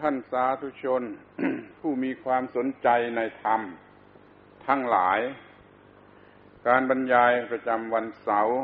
[0.00, 1.02] ท่านสาธุชน
[1.80, 3.60] ผู้มีความสนใจในธรรม
[4.66, 5.20] ทั้งหลาย
[6.66, 8.58] การบรรยายประจำวันเสาร์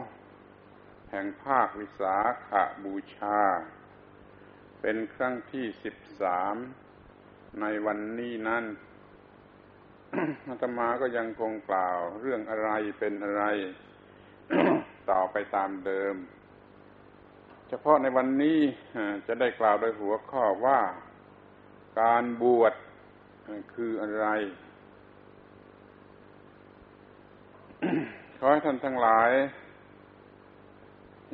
[1.10, 2.16] แห่งภาควิสา
[2.48, 2.50] ข
[2.84, 3.40] บูชา
[4.80, 6.54] เป็นครั้งที่สิบสาม
[7.60, 8.64] ในวันนี้นั้น
[10.48, 13.44] อาตมาก็ยังคงกล่าวเรื่องอะไรเป็นอะไร
[15.10, 16.14] ต่อไปตามเดิม
[17.68, 18.58] เฉพาะในวันนี้
[19.26, 20.80] จะได้กล่าวโดยหัวข้อว่า
[22.00, 22.74] การบวช
[23.74, 24.26] คืออะไร
[28.38, 29.30] ขอให้ท่านทั้งหลาย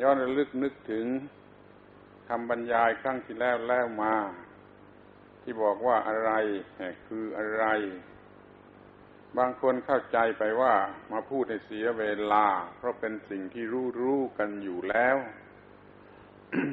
[0.02, 1.06] ย้อนระลึกนึกถึง
[2.28, 4.14] คำบรรยายครั้งที่แล้วแล้วมา
[5.42, 6.30] ที่บอกว่าอะไร
[7.06, 7.64] คืออะไร
[9.38, 10.74] บางคนเข้าใจไปว่า
[11.12, 15.16] มาพูดในเสียเวลา เพราะเป็นสิ่งที่รู้รู้กันอยู่แล้ว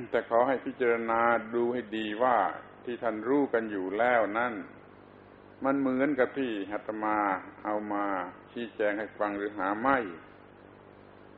[0.09, 1.21] แต่ขอให้พิจารณา
[1.55, 2.37] ดูให้ดีว่า
[2.85, 4.53] ที่ท่านรู้กันอยู่แล้วนั่น
[5.65, 7.17] มันเหมือนกับที่หัตมา
[7.63, 8.05] เอามา
[8.51, 9.97] ชี้แจงให้ฟังหรือหาไม่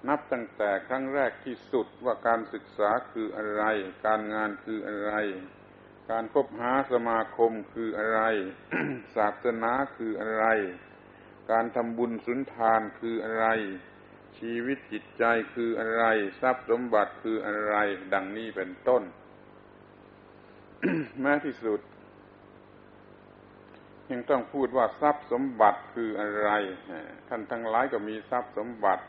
[0.07, 3.63] นับตั้งแต่ครั้งแรกที่สุดว่าการศึกษาคืออะไร
[4.05, 5.13] การงานคืออะไร
[6.11, 8.21] การพบหาสมาคมคืออะไร
[9.15, 10.45] ศาสนาคืออะไร
[11.51, 13.45] การทำบุญสุนทานคืออะไร
[14.37, 15.23] ชีวิตจิตใจ
[15.53, 16.03] คืออะไร
[16.41, 17.75] ทรัพย์สมบัติคืออะไร
[18.13, 19.03] ดังนี้เป็นต้น
[21.21, 21.79] แม้ที่สุด
[24.11, 26.49] ยังต้องพูดว่าทรัพย์สมบัติคืออะไร
[27.27, 29.03] ท่านทั้งหลายก็มีทรัพย์สมบัติ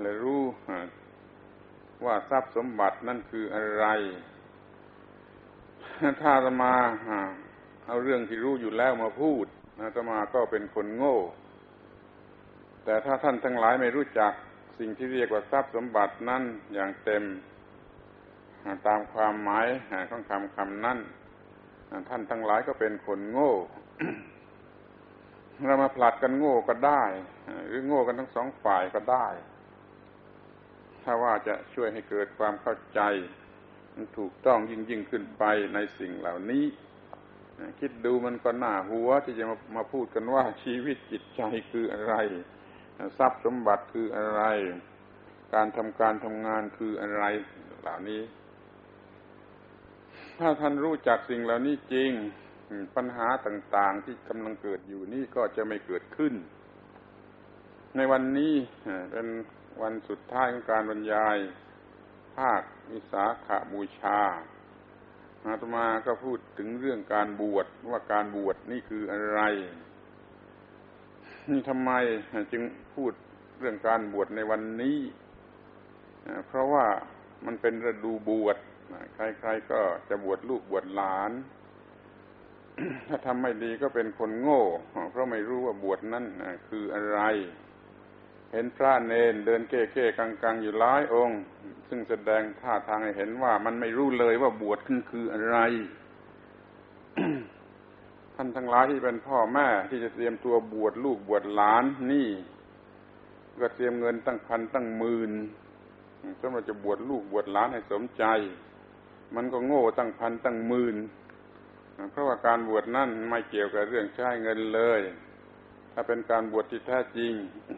[0.00, 0.42] และรู้
[2.04, 3.86] ว่าทรัพย์สมบัตินั่นคืออะไร
[6.22, 6.74] ถ้าจะมา
[7.86, 9.46] เอาเรื่องที่รู้อยู่แล้วมาพูด
[9.96, 11.16] จะมาก็เป็นคนโง่
[12.84, 14.32] แต่ถ้าท่านทั้งหลายไม่รู้จัก
[14.78, 16.42] สิ่งที่เรียกว่าทรัพย์สมบัตินั่น
[16.74, 17.24] อย่างเต็ม
[18.86, 19.66] ตามความหมาย
[20.10, 20.98] ของคำคำนั้น
[22.08, 23.52] ท่านทั้งหลายก็เป็นคนโง่
[25.66, 27.04] เรามาผลัดกันโง่ก็ได้
[27.66, 29.26] หรือโง่กันทั้งสองฝ่ายก็ได้
[31.02, 33.00] ถ้าว่าจะช่วยให้เกิดความเข้าใจ
[34.18, 35.44] ถูกต้องยิ่งยิ่งขึ้นไป
[35.74, 36.64] ในสิ่งเหล่านี้
[37.80, 42.14] คิดดูมันก็น่าหัวที่จะมามาพูดกันว่าชีวิตจิตใจคืออะไร
[43.18, 44.42] ทรัพย์สมบัติคืออะไร
[45.54, 47.24] การทำการทำงานคืออะไร
[47.82, 48.20] เหล่านี้
[50.40, 52.10] ถ้าท่านรู้จักสิ่งเหล่านี้จริง
[52.96, 56.34] ปัญหาต่างๆที่กำลังเกิดอยู่นี่ก็จะไม่เกิดขึ้น
[57.96, 58.54] ในวันนี้
[59.10, 59.26] เป็น
[59.82, 61.36] วันสุดท้ายของการบรรยาย
[62.36, 64.20] ภาควิสาขาบูชา
[65.44, 69.40] อาตมาก็พูดถึงเรื่องการบวชว่าการบวชนี่คืออะไร
[71.50, 71.90] นี่ทำไม
[72.52, 72.62] จึง
[72.94, 73.12] พูด
[73.58, 74.98] เรื่องการบวชในวันนี้
[76.46, 76.86] เพราะว่า
[77.46, 78.58] มันเป็นฤดูบวช
[79.14, 81.32] ใครๆก็จะบวชลูกบวชหลาน
[83.08, 84.62] ถ้าทำไม่ดีก็เป็นคนโง่
[85.10, 86.24] เพราะไม่รู้ว่าบวชนั่น
[86.68, 87.20] คืออะไร
[88.52, 91.40] เห็นพระเนนเดินเก้เก้กังกังอยู่หลายองค์
[91.88, 95.58] ซึ่งแสดงท่าทางให้เห็นว่ามันไม่รู้เลยว่าบวชขึ้นคืออะไร
[98.34, 102.28] ท่านทั้งหลายที่เป็นพ่อแม่ที่จะเตรียมตัวบวชลูกบวชหลานนี่
[103.62, 105.32] ก็เตรียมเงินตั้งพันตั้งหมื่น
[106.40, 108.24] สำหรับจะบวชลูกบวชหลานให้สมใจ
[109.34, 110.96] มันก็โง่ตั้งพันตั้งหมื่น
[112.10, 115.00] เพราะว่าการบวชนั่นไม่เกี่ยวกับเรื่องใช้เงินเลย
[115.92, 117.32] ถ้าเป็นการบวชที่แท้จริง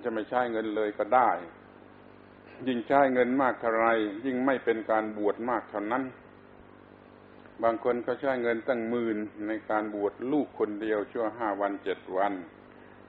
[0.04, 1.30] จะไม่ใช้เงินเลยก็ได้
[2.66, 3.86] ยิ่งใช้เงินมากเท่าไร
[4.24, 6.04] ยิ่งไม่เป็นการบวชมากเท่านั้น
[7.62, 12.32] บางคนเขาใช้เงินตั้งหมื่นในการบวชลูกคนเดียวชั่วห้าวันเจ็ดวัน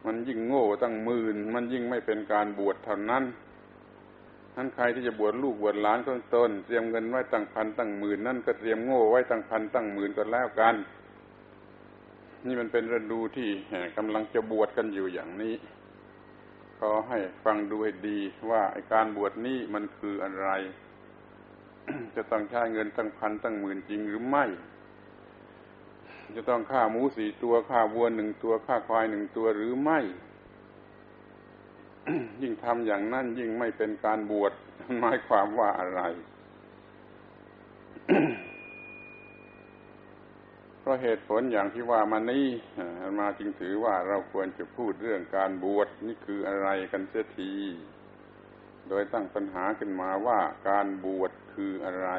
[0.05, 3.23] มันยิ่งโง่ตั้งหมื่นมันยิ่งไม่เป็นการบวชเท่านั้น
[4.55, 10.75] นั้นใครที่จะบวชลูกบวชหลานต้นต้นเตรียมเงินไว้ตั้งพันตั้งหมื่นนั่นก็เตรียมโง่ไว้ตั้งพันตั้งหมื่นก็แล้วกัน
[12.45, 13.49] นี่มันเป็นฤดูที่
[13.97, 15.55] กำลังจะบวชกันอยู่อย่างนี้
[16.79, 18.19] ขอให้ฟังดูให้ดี
[18.49, 18.61] ว่า
[18.93, 20.49] การบวชนี้มันคืออะไร
[22.15, 24.45] จะต้องใช้เงินตั้งพันตั้งหมื่นจริงหรือไม่
[26.35, 29.99] จะต้องฆ่าหมูสี่ตัวฆ่าวัวหนึ่งตัวฆ่าควายหนึ่งตัวหรือไม่
[32.41, 34.53] ยิ่งทำอย่างนั้นยิ่งไม่เป็นการบวช
[34.99, 36.01] หมายความว่าอะไร
[40.79, 42.45] เพราะเหตุผลอย่างที่ว่ามานี้
[43.19, 47.53] มาจึงถือว่าเราควรจะพูดเรื่องการบวชนี่คืออะไรกันเสียที
[48.89, 50.39] โดยตั้งปัญหาขึ้นมาว่า
[50.69, 52.09] การบวชคืออะไร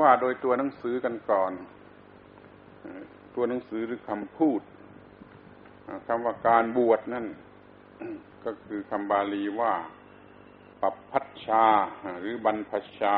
[0.00, 1.52] ว่าโดยตัวหนังสือกันก่อน
[3.34, 4.60] ตัวหนังสือหรือคำพูด
[6.06, 7.26] คำว่าการบวชนั่น
[8.44, 9.72] ก็คือคำบาลีว่า
[10.80, 11.64] ปัปพัชชา
[12.20, 13.16] หรือบรรพชา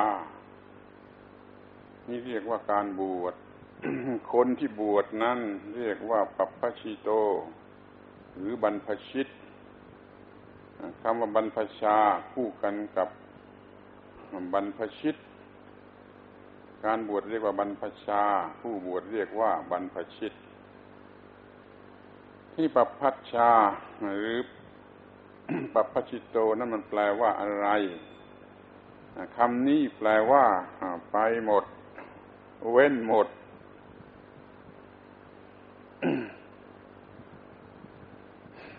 [2.09, 3.35] นี่เรียกว่าการบวช
[4.33, 5.39] คนที่บวชนั้น
[5.77, 7.11] เรียกว่าปัปพชิโต
[8.37, 9.29] หรือบรรพชิต
[11.03, 11.97] คำว่าบรรพชา
[12.33, 13.09] คู่กันกับ
[14.53, 15.17] บรรพชิต
[16.85, 18.23] การบวชเรียกว่าบรรพชา
[18.61, 20.33] ผู้บวชเรียกว่าบรรพชิต
[22.55, 23.51] ที่ปัปพัชชา
[24.03, 24.33] หรือ
[25.75, 27.69] ปัปพชิโตนั่นมันแปลว่าอะไร
[29.37, 30.45] คำนี้แปลว่า
[31.13, 31.65] ไปหมด
[32.73, 33.29] เว้นหมด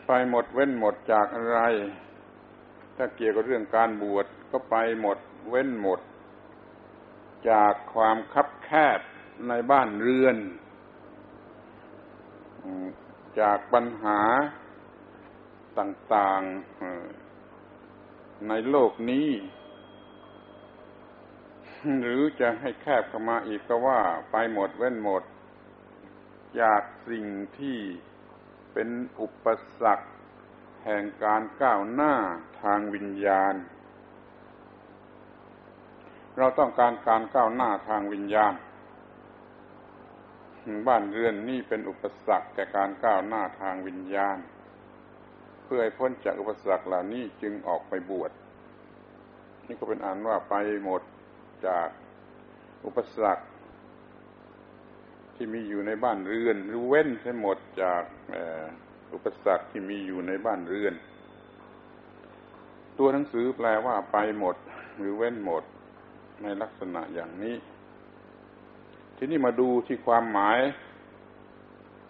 [0.08, 1.60] ไปหมดเว้นหมดจากอะไร
[2.96, 5.18] ถ้าเกี่ยวกับเรื่องการบวชก็ไปหมด
[5.50, 6.00] เว้นหมด
[7.50, 9.00] จากความคับแคบ
[9.48, 10.38] ในบ้านเรือน
[13.40, 14.20] จากปัญหา
[15.80, 19.30] ต่างๆในโลกนี้
[22.02, 24.00] หรือจะให้แคบเข้ามาอีกก็ว่า
[24.32, 25.24] ไปหมดเว้นหมด
[26.62, 27.26] จากสิ่ง
[27.60, 27.80] ที่
[28.74, 28.90] เป็น
[29.20, 29.46] อุป
[29.82, 30.08] สรรค
[30.86, 32.14] แห่งการก้าวหน้า
[32.62, 33.56] ทางวิญญาณ
[36.38, 38.54] เราต้องการการก้าวหน้าทางวิญญาณ
[40.88, 44.38] บ้านเรือนนี่เป็นอุปสรรคแก่การก้าวหน้าทางวิญญาณ
[45.64, 48.32] เพื่อให้พ้นจากอุปสรรคเหล่านี้จึงออกไปบวช
[49.68, 51.02] นี่ก็เป็นอันว่าไปหมด
[51.68, 51.88] จาก
[52.86, 53.46] อุปสรรค
[55.36, 58.04] ที่มีอยู่ในบ้านเรือนหรือเว้นให้หมดจาก
[59.14, 60.94] อุปสรรคที่มีอยู่ในบ้านเรือน
[62.98, 64.56] ตัวหนังสือแปลว่าไปหมด
[64.98, 65.64] หรือเว้นหมด
[66.42, 67.56] ในลักษณะอย่างนี้
[69.18, 70.60] ทีนี้มาดูที่ความหมาย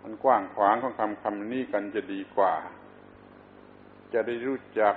[0.04, 2.54] มันกว้างขวางของคำคำนี้กันจะดีกว่า
[4.14, 4.96] จะได้รู้จัก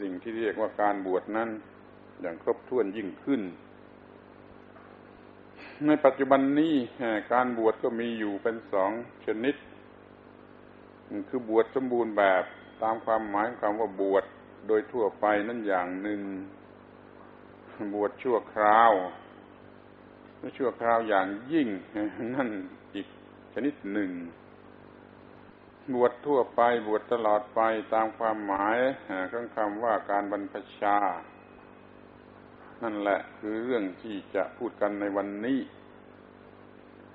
[0.00, 1.48] สิ่งที่เรียกว่าการบวชนั้น
[2.20, 3.42] อย่างครบถ้วนยิ่งขึ้น
[5.86, 6.74] ในปัจจุบันนี้
[7.32, 8.90] การบวชก็มีอยู่เป็นสอง
[9.26, 9.54] ชนิด
[11.28, 12.44] คือบวชสมบูรณ์แบบ
[12.82, 14.24] ตามความหมายของคำว่าบวช
[14.66, 16.20] โดยทั่วไปนั่นอย่างหนึ่ง
[17.94, 18.92] บวชชั่วคราว
[20.58, 21.68] ชั่วคราวอย่างยิ่ง
[22.34, 22.50] นั่น
[22.94, 23.06] อีก
[23.54, 24.10] ชนิดหนึ่ง
[25.94, 27.60] บวชทั่วไปบวชตลอดไป
[27.94, 28.78] ตามความหมาย
[29.32, 30.98] ของคำว่าการบรรพชา
[32.82, 35.60] นั่นแหละคือเรื่องที่จะพูดกันในวันนี้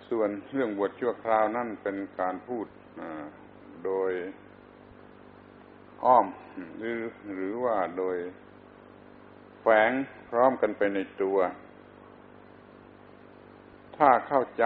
[0.10, 2.68] ส่วนเรื่องบวชชั่วคราวนั่นเป็นการพูด
[3.86, 4.12] โดย
[6.04, 6.28] อ้อม
[6.78, 7.00] หรือ
[7.34, 8.18] หรือว่าโดย
[9.62, 9.92] แฝง
[10.30, 11.38] พร้อมกันไปในตัว
[13.98, 14.66] ถ้าเข้าใจ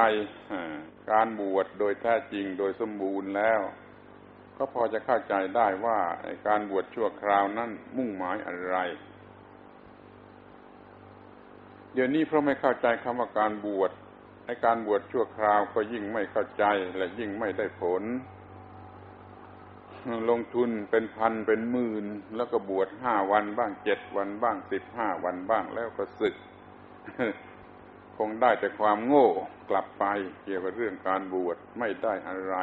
[1.11, 3.61] การบวชโดยแท้จริงโดยสมบูรณ์แล้ว
[4.57, 5.99] ก็พอจะเข้าใจได้ว่า
[6.47, 8.77] การบวชชั่วคราวนั้นมุ่งหมายอะไร
[11.93, 13.91] เดี๋ยวนี้เพราะไม่เข้าใจคำว่าการบวช
[14.45, 16.63] ในการบวชชั่วคราวก็ยิ่งไม่เข้าใจ
[16.97, 18.03] และยิ่งไม่ได้ผล
[20.29, 22.05] ลงทุนเป็นพันเป็นหมื่น
[22.35, 26.35] แล้วก็บวชห้าวันบ้างเจ็ดวันบ้างสิบห้าวันบ้างแล้วก็สึก
[28.19, 29.27] คงได้แต่ความโง่
[29.69, 30.05] กลับไป
[30.43, 32.55] เกี่ยวกับเรื่องการบวชไม่ได้อะไร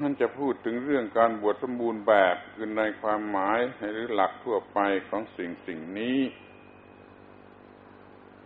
[0.00, 3.58] นั่นจะพูดถึงเรื่องการบวชสมบูรณ์แบบคือในความหมาย
[3.92, 4.78] หรือหลักทั่วไป
[5.08, 6.18] ของสิ่งสิ่งนี้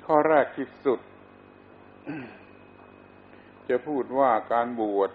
[0.06, 1.00] ข้อแรกที่สุด
[3.68, 5.10] จะพูดว่าการบวช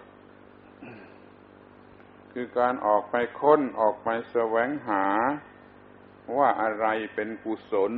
[2.32, 5.04] คือการออกไปค้นออกไปแสวงหา
[6.38, 7.92] ว่าอะไรเป็นกุศล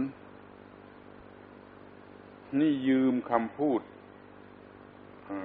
[2.60, 3.80] นี่ยืมคำพูด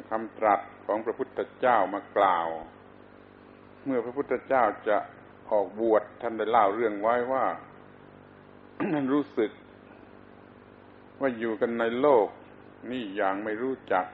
[0.09, 2.47] คำตรัสของพระพุทธเจ้ามากล่าว
[3.85, 4.97] เมื่อพระพุทธเจ้าจะ
[5.49, 7.45] ออกบวชท่านได้เล่าเรื่องไว้ว่า
[9.13, 9.51] รู้สึก
[11.19, 12.27] ว่าอยู่กันในโลก
[12.91, 14.05] นี่อย่างไม่รู้จัก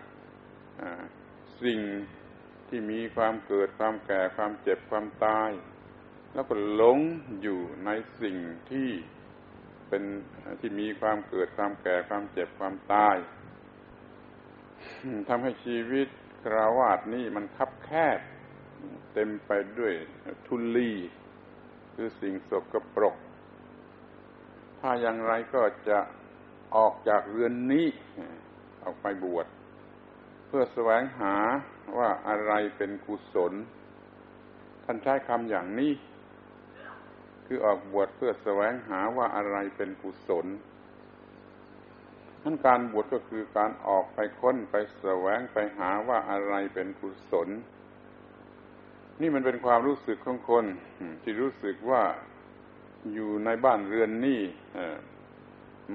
[1.63, 1.79] สิ่ง
[2.67, 5.49] ที่มีความเกิดความแก่ความเจ็บความตาย
[6.33, 6.99] แล้วก็หลง
[7.41, 7.89] อยู่ใน
[8.21, 8.37] สิ่ง
[8.71, 8.89] ที่
[9.89, 10.03] เป็น
[10.59, 13.17] ที่มีความเกิดความแก่ความเจ็บความตาย
[15.27, 16.07] ทำให้ชีวิต
[16.43, 18.19] คราวาสนี่มันคับแคบ
[19.13, 19.93] เต็มไปด้วย
[20.45, 20.91] ทุลี
[21.95, 23.15] คือสิ่งสกปรก
[24.79, 25.99] ถ้าอย่างไรก็จะ
[26.75, 27.87] ออกจากเรือนนี้
[28.83, 29.47] ออกไปบวช
[30.47, 31.35] เพื่อแสวงหา
[31.97, 33.53] ว่าอะไรเป็นกุศล
[34.83, 35.91] ท่านใช้คำอย่างนี้
[37.47, 40.45] คือออกบวชเพื่อแสวงหาว่าอะไรเป็นกุศล
[42.43, 47.49] นั้นการบวชก็คือการออกไปค้นไปแสวงไปหาว่าอะไรเป็นกุศล
[49.21, 50.65] นี่มันเป็นความรู้สึกของคน
[51.21, 52.03] ที่รู้สึกว่า
[53.13, 54.41] อยู่ในบ้านเรือนนี่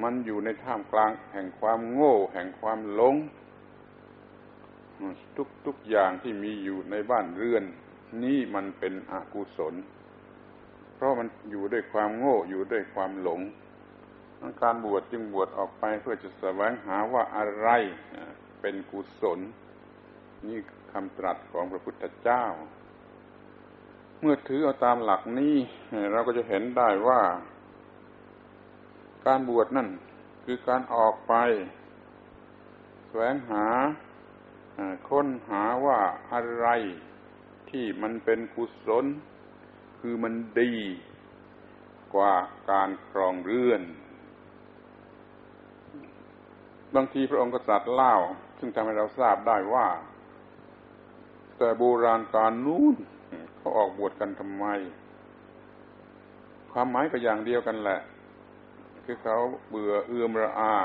[0.03, 3.17] มันอยู่ในท่ามกลางแห่งความโง่ แห่งความหลง
[5.37, 7.65] ทุกทุกอย่างที่มีอยู่ในบ้านเรือน
[8.25, 9.75] นี่มันเป็นอกุศล
[11.03, 13.41] ราะมันอยู่ด้วยความโง่อยู่ด้วยความหลง
[14.63, 17.69] การบวชจึงบวชออกไปเพื่อจะแสวงหาว่าอะไร
[18.61, 19.39] เป็นกุศล
[20.49, 20.59] นี่
[20.93, 22.45] คำตรัสของพระพุทธเจ้า
[24.21, 25.55] เมื่อถือเอาตามหลักนี้
[26.13, 27.21] เราก็จะเห็นได้ว่า
[29.27, 29.89] การบวชนั่น
[30.45, 31.35] คือการออกไป
[33.07, 33.67] แสวงหา
[35.09, 35.99] ค้นหาว่า
[36.33, 36.67] อะไร
[37.71, 39.05] ที่มันเป็นกุศล
[40.07, 40.73] คือมันดี
[42.15, 42.35] กว่า
[42.71, 43.83] การครองเรือน
[46.95, 48.15] บางทีพระองค์ก็ตรัสเล่า
[48.59, 49.89] ซึ่งทำให้เราทราบได้ว่า
[51.59, 52.97] แต่โบราณการนู้น
[53.57, 54.67] เขาออกบวชกันทำไม
[56.73, 58.01] ความหมายก็อย่างเดียวกันแหละ
[59.05, 59.37] คือเขา
[59.69, 60.77] เบื่อเอื้อมระอา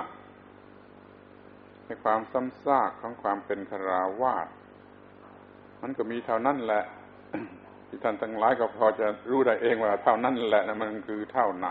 [1.86, 4.48] ในความซ้ำซากของความเป็นคราวาส
[5.82, 6.84] มันก็มีเท่านั้นแหละ
[7.88, 11.70] ที่ท่านทั้งหลายก็พอจะรู้ได้เองว่าเท่านั้นแหละนะมันคือเท่าไหน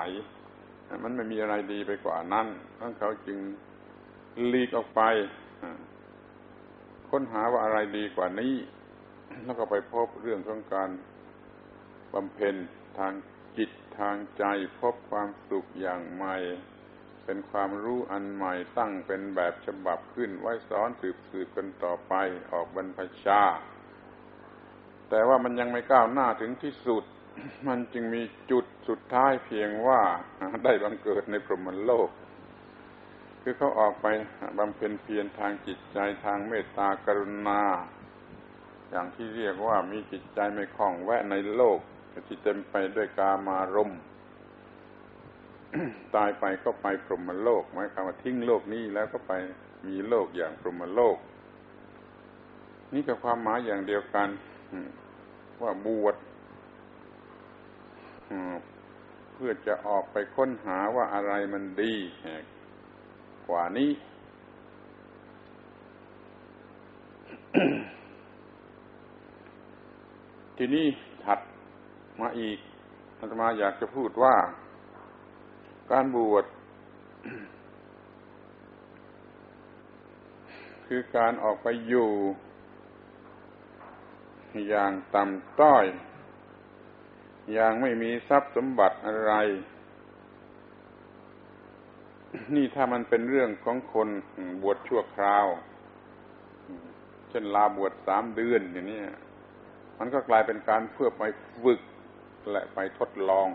[1.05, 2.47] มันไม่มีอะไรดีไปกว่านั้น
[2.81, 3.39] ทั้งเขาจึง
[4.53, 5.03] ลีกออกไป
[7.11, 8.55] ค้นหาว่าอะไรดีกว่านี้
[9.45, 10.91] แล้วก็ไปพบเรื่องของการ
[12.13, 12.55] บำเพ็ญ
[12.99, 13.13] ทาง
[13.57, 14.45] จิตทางใจ
[14.81, 16.37] พบความสุขอย่างใหม่
[17.25, 22.15] เป็นความรู้อันใหม่ตั้งเป็นแบบฉบับขึ้นไว้สอนสืบสืบกันต่อไป
[22.53, 23.43] ออกบรรพชา
[25.11, 27.05] แต่ว่ามันยังไม่ก้าวหน้าถึงที่สุด
[27.69, 30.01] มันจึงมีจุดสุดท้ายเพียงว่า
[30.65, 32.09] ได้บังเกิดในพรหมโลก
[33.43, 34.07] คือเขาออกไป
[34.59, 37.63] บำเพ็ญเพียรทางจิตใจทางเมตตากรุณา
[38.91, 41.79] อย่างที่เรียกว่ามีจิตใจไม่คล้องแวะในโลก
[42.29, 44.01] ที่เต็มไปด้วยกามารมณ์
[46.17, 49.33] ตายไปก็ไปพรหมโลกหมายความว่าทิ้งโลกนี้แล้วก็ไป
[49.87, 51.17] มีโลกอย่างพรหมโลก
[52.95, 54.29] นี่ก็ความหมายอย่างเดียวกัน
[55.63, 56.17] ว่าบวช
[59.33, 61.95] เพื่อจะออกไปค้นหาว่าอะไรมันดี
[63.47, 63.91] กว่านี้
[70.57, 70.87] ทีนี้
[71.25, 71.41] ถัด
[72.21, 72.59] มาอีก
[73.19, 74.35] อาตมาอยากจะพูดว่า
[75.93, 76.45] การบวช
[80.87, 82.09] คือการออกไปอยู่
[84.69, 85.87] อย่างต่ำต้อย
[87.53, 89.33] อย่างไม่มีทรัพย์สมบัติอะไร
[92.55, 94.09] นี่ถ้ามันเป็นเรื่องของคน
[94.63, 95.47] บวชชั่วคราว
[97.29, 99.01] เช่นลาบวชสามเดือนอย่างนี้
[99.99, 101.23] มันก็กลายเป็นการเพื่อไป
[101.63, 101.81] ฝึก
[102.51, 103.49] และไปทดลอง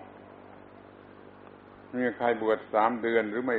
[1.95, 3.57] มีใครบวชสามเดือนหรือไม่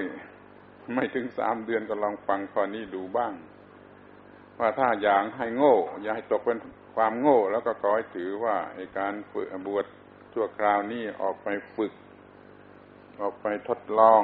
[0.95, 3.33] ไม่ถึงสามเดือนก็ลองฟังข้อนี้ดูบ้าง
[4.59, 6.59] ว่าถ้าอย่างให้โง่ อย่าให้ตกเป็น
[6.95, 9.87] ความโง่แล้วก็ขอให้ถือว่าในการฝึกบวช
[10.33, 11.93] ชั่วคราวนี้ออกไปฝึก
[13.21, 14.23] ออกไปทดลอง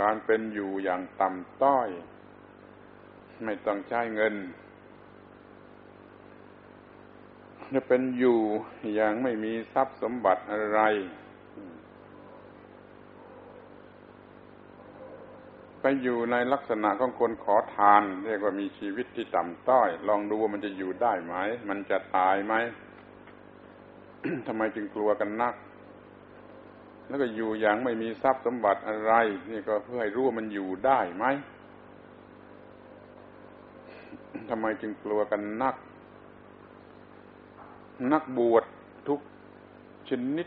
[0.00, 1.88] การเป็นอยู่อย่างต่ำต้อย
[3.44, 4.34] ไม่ต้องใช้เงิน
[7.74, 8.38] จะเป็นอยู่
[8.94, 10.80] อย่างไม่มีทรัพย์สมบัติอะไร
[15.77, 21.34] ไป อยู่ในลักษณะของคนขอทาน เรียกว่ามีชีวิตที่ต่ำต้อย ลองดูว่ามันจะอยู่ได้ไหม
[21.68, 22.54] มันจะตายไหม
[24.46, 25.54] ทำไมจึงกลัวกันนัก
[27.08, 29.12] แล้วก็อยู่อย่างไม่มีทรัพย์สมบัติอะไร
[29.50, 31.24] นี่ก็เพื่อให้รู้ว่ามันอยู่ได้ไหม
[34.50, 35.76] ทำไมจึงกลัวกันนัก
[38.12, 38.64] นักบวช
[39.08, 39.20] ทุก
[40.08, 40.46] ชนิด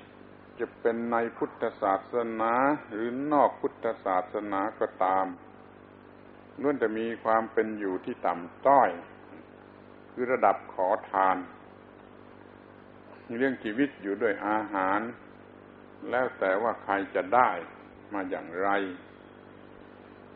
[0.59, 2.53] จะเป็นในพุทธศาสนา
[2.91, 5.25] หรือนอกพุทธศาสนาก็ตาม
[6.61, 8.89] ล้วนแต่มีความเป็นอยู่ที่ต่ำต้อย
[10.11, 11.37] คือระดับขอทาน
[13.37, 14.99] เรื่องชีวิตอยู่ด้วยอาหาร
[16.09, 17.49] แล้วแต่ว่าใครจะได้
[18.13, 18.69] มาอย่างไร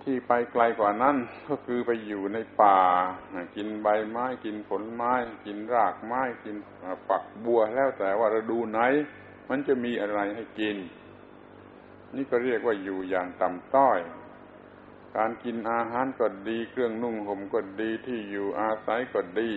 [0.04, 1.16] ที่ไปไกลกว่านั้น
[1.48, 2.80] ก็คือไปอยู่ในป่า
[3.56, 5.14] กินใบไม้กินผลไม้
[5.46, 6.56] กินรากไม้กิน
[7.08, 8.82] ฝักบัวแล้วแต่ว่าฤดูไหน
[9.50, 10.78] มันจะมีอะไรให้กิน
[12.16, 14.00] นี่ก็เรียกว่าอยู่อย่างต่ำต้อย
[15.18, 19.52] การกินอาหารก็ดี เครื่องนุ่งห่มก็ดีที่อยู่อาศัยก็ดี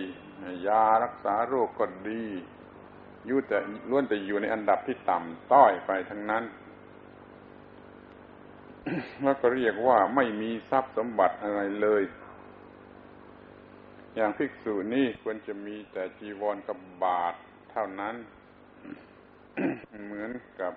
[0.67, 2.23] ยารักษาโรคก็ดี
[3.29, 3.57] ยุ่แต่
[3.89, 6.43] ล้วนแต่อยู่ในอันดับที่ต่ำต้อยไปทั้งนั้น
[9.23, 12.03] แล้วก็เรียกว่าไม่มีทรัพย์สมบัติอะไรเลย
[14.15, 17.33] อย่างภิกษุนี่ควรจะมีแต่จีวรกับบาท
[17.71, 18.15] เท่านั้น
[20.05, 20.73] เหมือนกับ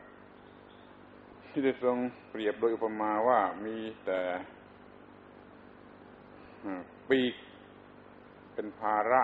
[1.51, 1.97] ที่ได้ทรง
[2.31, 4.21] เปรียบโดยอุปมาว่ามีแต่
[7.09, 7.35] ปีก
[8.55, 9.23] เป็นภาระ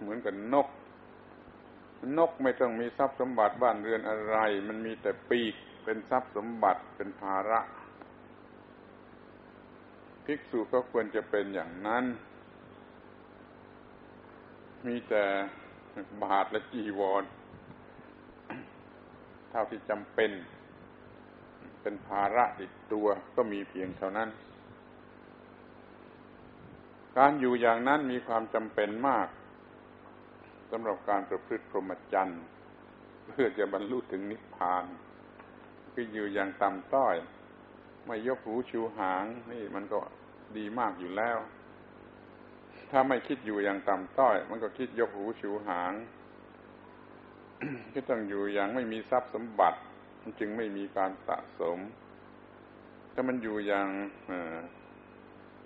[0.00, 0.68] เหมือนกับนก
[2.18, 4.36] นกไม่ต้องมีทรัพย์สมบัติบ้านเรือนอะไร
[4.68, 7.60] มันมีแต่ปีกเป็นทรัพย์สมบัติเป็นภาระ
[10.24, 12.04] ภิกษุก็ควรจะเป็นอย่างนั้น
[14.86, 15.24] มีแต่
[16.22, 17.24] บาทและจีวร
[19.50, 20.30] เท่าที่จำเป็น
[21.82, 24.28] เป็นภาระติดตัวก็มีเพียงเท่านั้น
[27.18, 29.28] การอยู่อย่างนั้นมีความจำเป็นมาก
[30.70, 32.42] สำหรับการประพฤติพรหมจรรย์
[33.28, 34.84] เพื่อจะบรรลุถึงนิพพาน
[35.92, 37.16] คืออยู่อย่างต่ำต้อย
[38.06, 40.00] ไม่ยกหูชูหางนี่มันก็
[40.56, 41.38] ดีมากอยู่แล้ว
[42.90, 45.92] ถ้าไม่คิดอยู่อย่างต่ำต้อย มันก็คิดยกหูชูหาง
[47.94, 49.78] ก็ต้องอยู่อย่างไม่มีทรัพย์สมบัติ
[50.22, 51.78] มันจึงไม่มีการสะสม
[53.12, 53.88] ถ้ามันอยู่อย่าง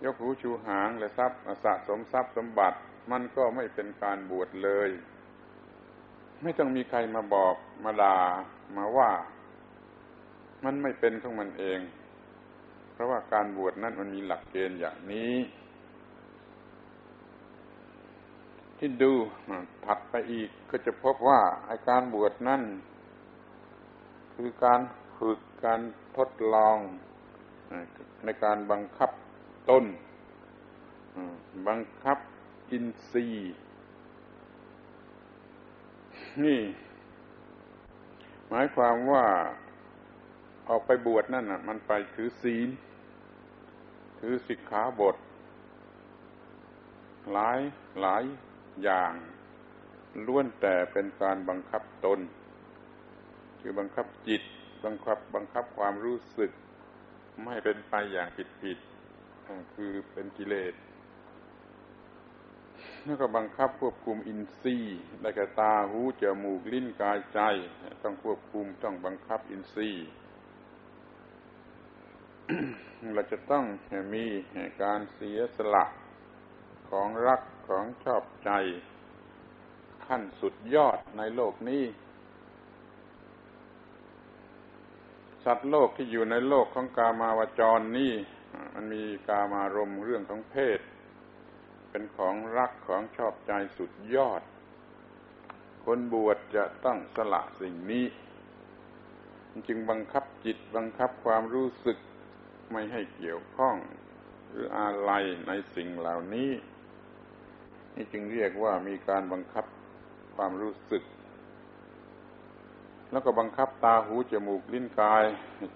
[0.04, 2.78] ยกหูชูหางและทรัพย์สะสมทรัพย์สมบัติ
[3.12, 4.90] มันก็ไม่เป็นการบวชเลย
[6.42, 8.18] ไม่ต้องมีใครมาบอกมาด่า
[8.76, 9.10] มาว่า
[10.64, 11.80] มันไม่เป็นของมันเอง
[12.92, 15.32] เพราะว่าการบวชนั้นมันมีหลักเกณฑ์อย่างนี้
[18.84, 19.12] ที่ดู
[19.84, 22.62] ถัดไปอีกก็จะพบว่าไอการบวชนั้น
[24.34, 24.80] คือการ
[25.18, 25.80] ฝึกการ
[26.16, 26.78] ทดลอง
[28.24, 29.10] ในการบังคับ
[29.70, 29.84] ต้น
[31.68, 32.18] บังคับ
[32.70, 33.54] อินทรีย์
[36.44, 36.60] นี่
[38.48, 39.24] หมายความว่า
[40.68, 42.68] ออกไปบวชนั่นน่ะ มันไปถือศีล
[44.20, 45.16] ถือสิกขาบท
[47.32, 47.58] หลาย
[48.02, 48.24] หลาย
[48.82, 49.12] อย่าง
[50.26, 52.20] ล้วนแต่เป็นการบังคับตน
[53.60, 54.42] คือบังคับจิต
[54.84, 56.50] บังคับบังคับความรู้สึก
[57.44, 58.78] ไม่เป็นไปอย่างผิดผิด
[59.74, 60.74] คือเป็นกิเลส
[63.04, 67.40] แล้วก็บังคับควบคุมอินทรีย์ได้แก่ตาหูจมูกลิ้นกายใจ
[68.02, 70.06] ต้องควบคุมต้องบังคับอินทรีย์
[73.14, 73.64] เราจะต้อง
[74.14, 74.24] มี
[74.82, 75.84] การเสียสละ
[76.92, 78.50] ของรักของชอบใจ
[80.06, 81.84] ขั้นสุดยอดในโลกนี้
[85.44, 88.12] สัตว์โลกที่อยู่ในโลกของกามาวจรนี่
[88.74, 90.80] มันมีกามารมเรื่องของเพศ
[91.90, 94.42] เป็นของรักของชอบใจสุดยอด
[95.84, 98.06] คนบวชจะต้องสละสิ่งนี้
[99.68, 101.98] จึงบังคับจิตบังคับความรู้สึก
[102.72, 103.76] ไม่ให้เกี่ยวข้อง
[104.48, 105.12] หรืออะไร
[105.46, 106.50] ในสิ่งเหล่านี้
[107.94, 109.64] นี่จึงเรียกว่ามีการบังคับ
[110.36, 111.02] ความรู้สึก
[113.10, 115.24] แล้วก็บังคับตาหูจมูกลิ้นกาย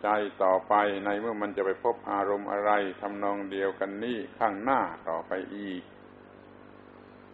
[0.02, 0.08] ใจ
[0.42, 0.74] ต่อไป
[1.04, 5.82] ในเมื่อมันจะไปพบอารมณ์อะไรทำนองเดียวกันนี่ข้างหน้าต่อไปอีก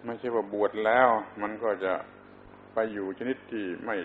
[0.05, 1.09] ไม่ใช่ว่าบวชแล้ว
[1.42, 1.95] มันก็จะ
[2.75, 3.97] ไปอยู่ชนิดที่ไม่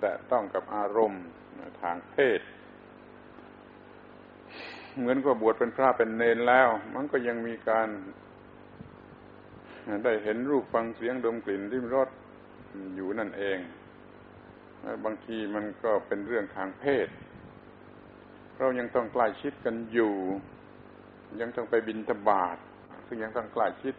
[0.00, 1.22] แตะต้องกับอารมณ์
[1.80, 2.40] ทางเพศ
[4.98, 7.88] เหมือนกับบวชเป็นพระเป็นเนนแล้ว มันก็ยังมีการ
[10.04, 12.08] ได้เห็นรูปฟังเสียงดมกลิ่นริมรส
[12.96, 13.58] อยู่นั่นเอง
[15.04, 17.08] บางทีมันก็เป็นเรื่องทางเพศ
[18.56, 20.14] เรายังต้องใกล้ชิดกันอยู่
[21.40, 22.56] ยังต้องไปบินทบาท
[23.06, 23.94] ซึ่งยังต้องใกล้ชิด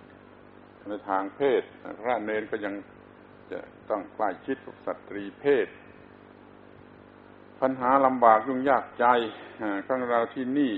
[0.87, 1.61] ในทางเพศ
[1.99, 2.73] พระเนนก็ยัง
[3.51, 5.67] จะต้องใกล้ชิดกับสตรีเพศ
[7.61, 9.05] ปัญหาลำบากยุ่งยากใจ
[9.87, 10.73] ของเราที่นี่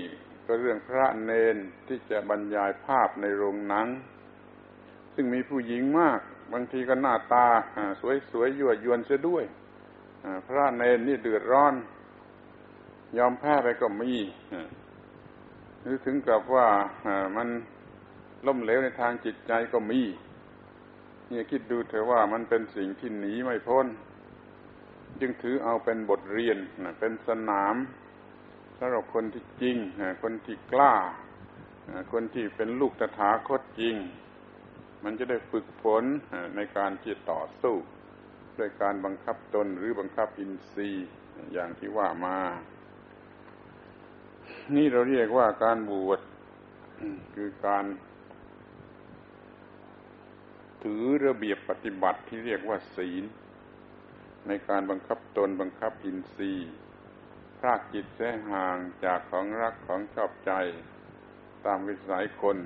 [0.46, 3.86] ก็เรื่องพระเนนที่จะบรรยายภาพในโรงหนัง
[5.14, 6.20] ซึ่งมีผู้หญิงมาก
[6.52, 7.46] บางทีก็หน้าตา
[8.30, 9.44] สวยๆยั่วยวนเสียด้วย
[10.46, 11.74] พระเนนนี่เดือดร้อน
[13.18, 14.12] ยอมแพ้ไปก็มี
[15.82, 16.68] หรือถึงกับว่า
[17.36, 17.48] มัน
[18.46, 20.00] ล้มเหลวในทางจิตใจก็มี
[21.28, 23.86] เนี่ยคิดดูเถอะว่ามันเป็นสิ่งที่หนีไม่พ้น
[25.20, 26.58] จึงถือเอาเป็นบทเรียน
[27.00, 27.74] เป็นสนาม
[28.78, 29.76] สำหรับคนที่จริง
[30.22, 30.94] คนที่กล้า
[32.12, 33.96] คนที่เป็นลูกตถาคตจริง
[35.04, 36.04] มันจะได้ฝึกฝน
[36.56, 37.76] ในการที่ต่อสู้
[38.58, 41.08] ด้วยการบังคับตนหรือบังคับอินทรีย์
[41.52, 42.38] อย่างที่ว่ามา
[44.74, 46.20] นี่เราเรียกว่าการบวช
[47.34, 47.84] คือการ
[50.82, 53.24] ถือระเบียบปฏิบัติที่เรียกว่าศีล
[54.48, 56.70] ในการบังคับตนบังคับอินทรีย์
[57.58, 60.52] พรากจิตแสห่างจากของรักของชอบใจ
[61.66, 62.56] ตามวิสัยคน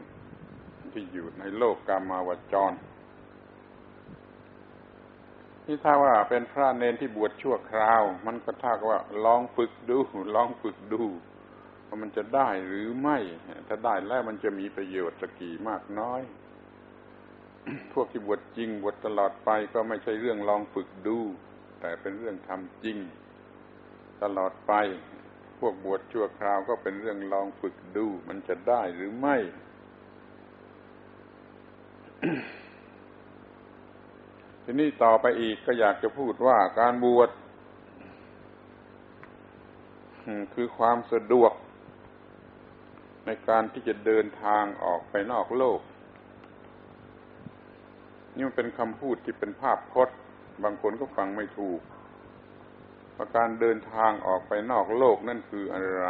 [0.94, 2.72] ที่อยู่ในโลกกามาวจร
[5.64, 9.98] ที่ถ้าว่าเป็นพระเนนที่บวชชั่วคราว มันก็ถ้าว่าลองฝึกดู
[10.34, 11.02] ลองฝึกดู
[11.86, 13.18] ว่ามันจะได้หรือไม่
[13.68, 16.22] ถ้าได้แล้วมันจะมีประโยชน์สักกี่มากน้อย
[17.92, 21.18] พวกที่บวชจริงบวชตลอดไปก็ไม่ใช่เรื่องลองฝึกดู
[21.80, 22.98] แต่เป็นเรื่องทำจริง
[24.22, 24.72] ตลอดไป
[25.58, 29.36] พวกบวชชั่วคราวก็เป็นเรื่องลองฝึกดู มันจะได้หรือไม่
[34.62, 37.30] ทีนี้ต่อไปอีกก็อยากจะพูดว่าการบวช
[40.54, 41.52] คือความสะดวก
[43.26, 45.80] ในการที่จะเดินทางออกไปนอกโลก
[48.34, 50.16] นี่มันเป็นคำพูดที่เป็นภาพพจน์
[50.64, 51.80] บางคนก็ฟังไม่ถูก
[53.16, 56.08] ว่าการเดินทางออกไปนอกโลกนั่นคืออะไร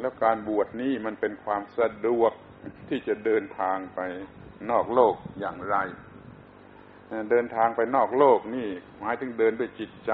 [0.00, 2.32] แล้วการบวชนี้มันเป็นความสะดวก
[2.88, 4.00] ที่จะเดินทางไป
[4.70, 5.76] นอกโลกอย่างไร
[7.30, 8.68] เดินทางไปนอกโลกนี่
[8.98, 10.12] หมายถึงเดินด้วยจิตใจ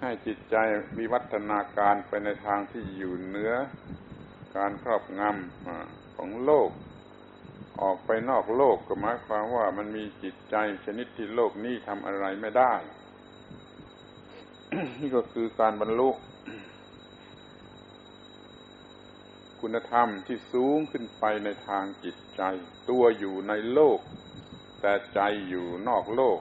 [0.00, 0.56] ให้จิตใจ
[0.98, 3.52] มีวัฒนาการไปในทางที่อยู่เหนือ
[4.56, 6.70] การครอบงำของโลก
[7.82, 12.74] ออกไปนอกโลกก็หมายความว่ามันมีจิตใจชนิดที่โลกนี้ทำอะไรไม่ได้
[14.98, 16.08] นี่ก็คือการบรรลุ
[19.60, 22.42] คุณธรรมที่สูงขึ้นไปในทางจิตใจ
[22.90, 23.98] ตัวอยู่ในโลก
[24.80, 26.38] แต่ใจอยู่นอกโลก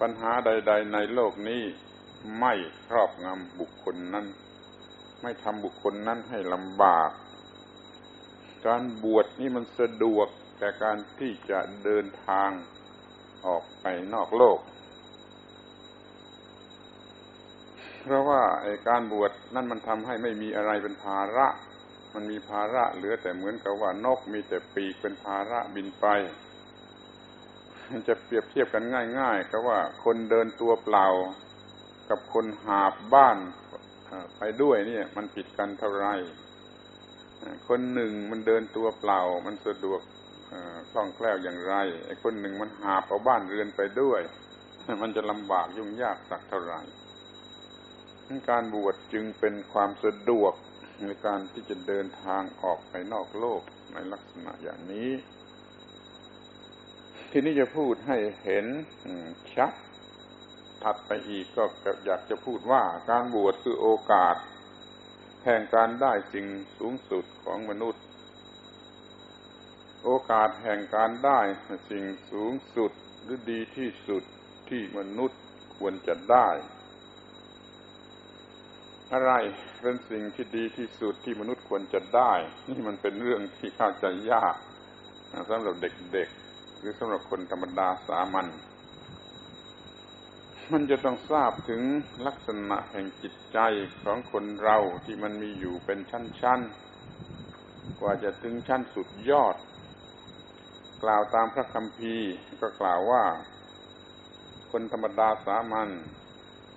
[0.00, 1.62] ปัญหาใด ๆ ในโลกนี้
[2.40, 2.54] ไม่
[2.86, 4.26] ครอบงำบุคคลนั้น
[5.22, 7.10] ไม่ทำบุคคลนั้นให้ลำบาก
[8.66, 12.50] การบวชนี่มันสะดวกแก่การที่จะเดินทาง
[13.46, 14.58] ออกไปนอกโลก
[18.02, 21.46] เพราะว่าไอ้การบวชนั่นมันทำให้ไม่มีอะไรเป็นภาระ
[22.14, 26.06] มันมีภาระเหลือแต่เหมือนกับว่านกมีแต่ปีกเป็นภาระบินไป
[28.08, 28.84] จะเปรียบเทียบกัน
[29.18, 31.06] ง่ายๆก็ว่าคนเดินตัวเปล่า
[32.10, 33.38] กับคนหาบบ้าน
[34.38, 36.06] ไปด้วยเนี่ย มันผิดกันเท่าไร
[37.68, 40.00] คนหนึ่งมันเดินตัวเปล่า มันสะดวก
[40.90, 41.74] คล่องแคล่วอย่างไร
[42.06, 44.20] ไอ้คนหนึ่งมันหาบเอาบ้านเรือนไปด้วย
[45.02, 46.80] มันจะลำบากยุ่งยากสักเท่าไหร่
[48.50, 50.54] การบวชจึงเป็นความสะดวก
[51.04, 55.10] ในการที่จะเดินทางออกไปนอกโลกในลักษณะอย่างนี้
[57.30, 58.66] ทีนี้จะพูดให้เห็น
[59.54, 59.72] ชัด
[60.82, 61.64] ถัดไปอีกก็
[62.06, 64.36] อยากจะพูดว่าการบวชคือโอกาส
[65.44, 66.46] แห่งการได้สิ่ง
[66.78, 68.02] สูงสุดของมนุษย์
[70.04, 71.40] โอกาสแห่งการได้
[71.90, 74.22] สิ่งสูงสุดหรือดีที่สุด
[74.68, 75.40] ที่มนุษย์
[75.76, 76.48] ควรจะได้
[79.12, 79.32] อะไร
[79.82, 82.32] เป็นสิ่งที่ดีที่สุดที่มนุษย์ควรจะได้
[82.70, 84.54] นี่มันเป็นเรื่องที่เข้าใจยาก
[85.50, 88.46] สำหรับเด็กๆ หรือสำหรับคนธรรมดาสามัญ
[90.72, 91.82] มันจะต้องทราบถึง
[92.26, 93.58] ลักษณะแห่งจิตใจ
[94.02, 99.56] ของคนเราที่มันมีอยู่เป็นชั้นๆ กว่าจะถึงชั้นสุดยอด
[101.02, 103.24] กล่าวตามพระคัมภีร์ก็กล่าวว่า
[104.70, 105.88] คนธรรมดาสามัญ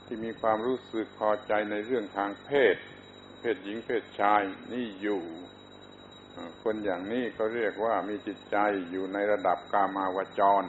[0.05, 2.75] ที่มีความรู้สึกพอใจในเรื่องทางเพศ
[3.45, 5.21] เพศหญิงเพศชายนี่อยู่
[6.63, 8.57] คนอย่างนี้เขาเรียกว่ามีจิตใจ
[8.91, 10.63] อยู่ในระดับกามาวจร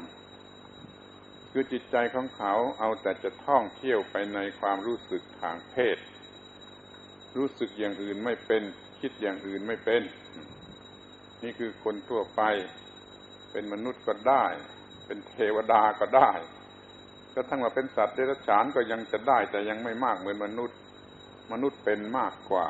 [1.50, 5.98] คือจิตใจของเขาเอาแต่จะท่องเที่ยวไปในความรู้สึกทางเพศ
[7.36, 8.62] รู้สึกอย่างอื่นไม่เป็น
[9.00, 10.02] คิดอย่างอื่นไม่เป็น
[11.42, 12.42] นี่คือคนทั่วไป
[13.52, 14.44] เป็นมนุษย์ก็ได้
[15.06, 16.30] เป็นเทวดาก็ได้
[17.34, 20.78] ก็ทั้งว่าเป็นสัตว์เดรัจฉานก็ยังจะได้แต่ยังไม่มากเหมือนมนุษย์
[21.52, 22.68] มนุษย์เป็นมากกว่า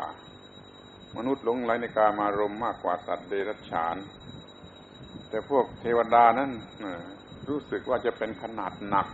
[1.16, 3.96] มนุษย์หลงไหลในกามารมมากกว่าสัตว์เดรัจฉาน
[5.28, 6.50] แต่พวกเทวดานั้น
[7.48, 9.06] รู้สึกว่าจะเป็นขนาดหนัก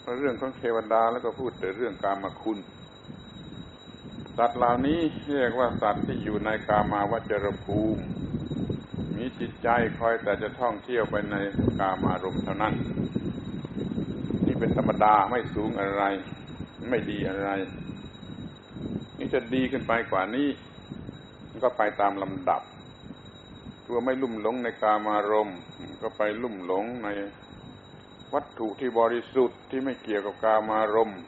[0.00, 2.58] เพราะเรื่องของเทวดาแล้วก็พูดแต่เรื่องกามคุณ
[4.36, 4.98] สัตว์เหล่านี้
[5.34, 8.02] เรียกว่าสัตว์ที่อยู่ในกามาวจรภูมิ
[9.16, 9.68] มีจิตใจ
[9.98, 11.36] คอยแต่จะท่องเที่ยวไปใน
[11.80, 12.74] กามารมเท่านั้น
[14.46, 16.04] นี่เป็นธรรมดาไม่สูงอะไร
[16.88, 20.48] ไม่ดีอะไรี่จะดีขึ้นไปกว่านี้
[21.62, 22.62] ก็ไปตามลำดับ
[23.86, 25.58] ตัวไม่ลุ่มหลงในกามารมณ์
[26.02, 27.08] ก็ไปลุ่มหลงใน
[28.34, 31.20] วัตถุที่บริสุทธิ์ที่ไม่เกี่ยวกับกามารมณ์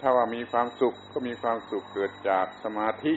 [0.00, 3.14] ถ้าว่ามีความสุขก็มีความสุขเกิดจากสมาธิ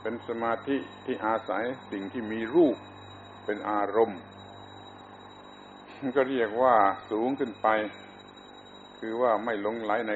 [0.00, 2.76] เป็นสมาธิที่อาศัยสิ่งที่มีรูป
[3.44, 4.20] เป็นอารมณ์
[6.16, 6.76] ก็เรียกว่า
[7.10, 7.68] สูงขึ้นไป
[9.00, 10.12] คือว่าไม่หลงไหลใน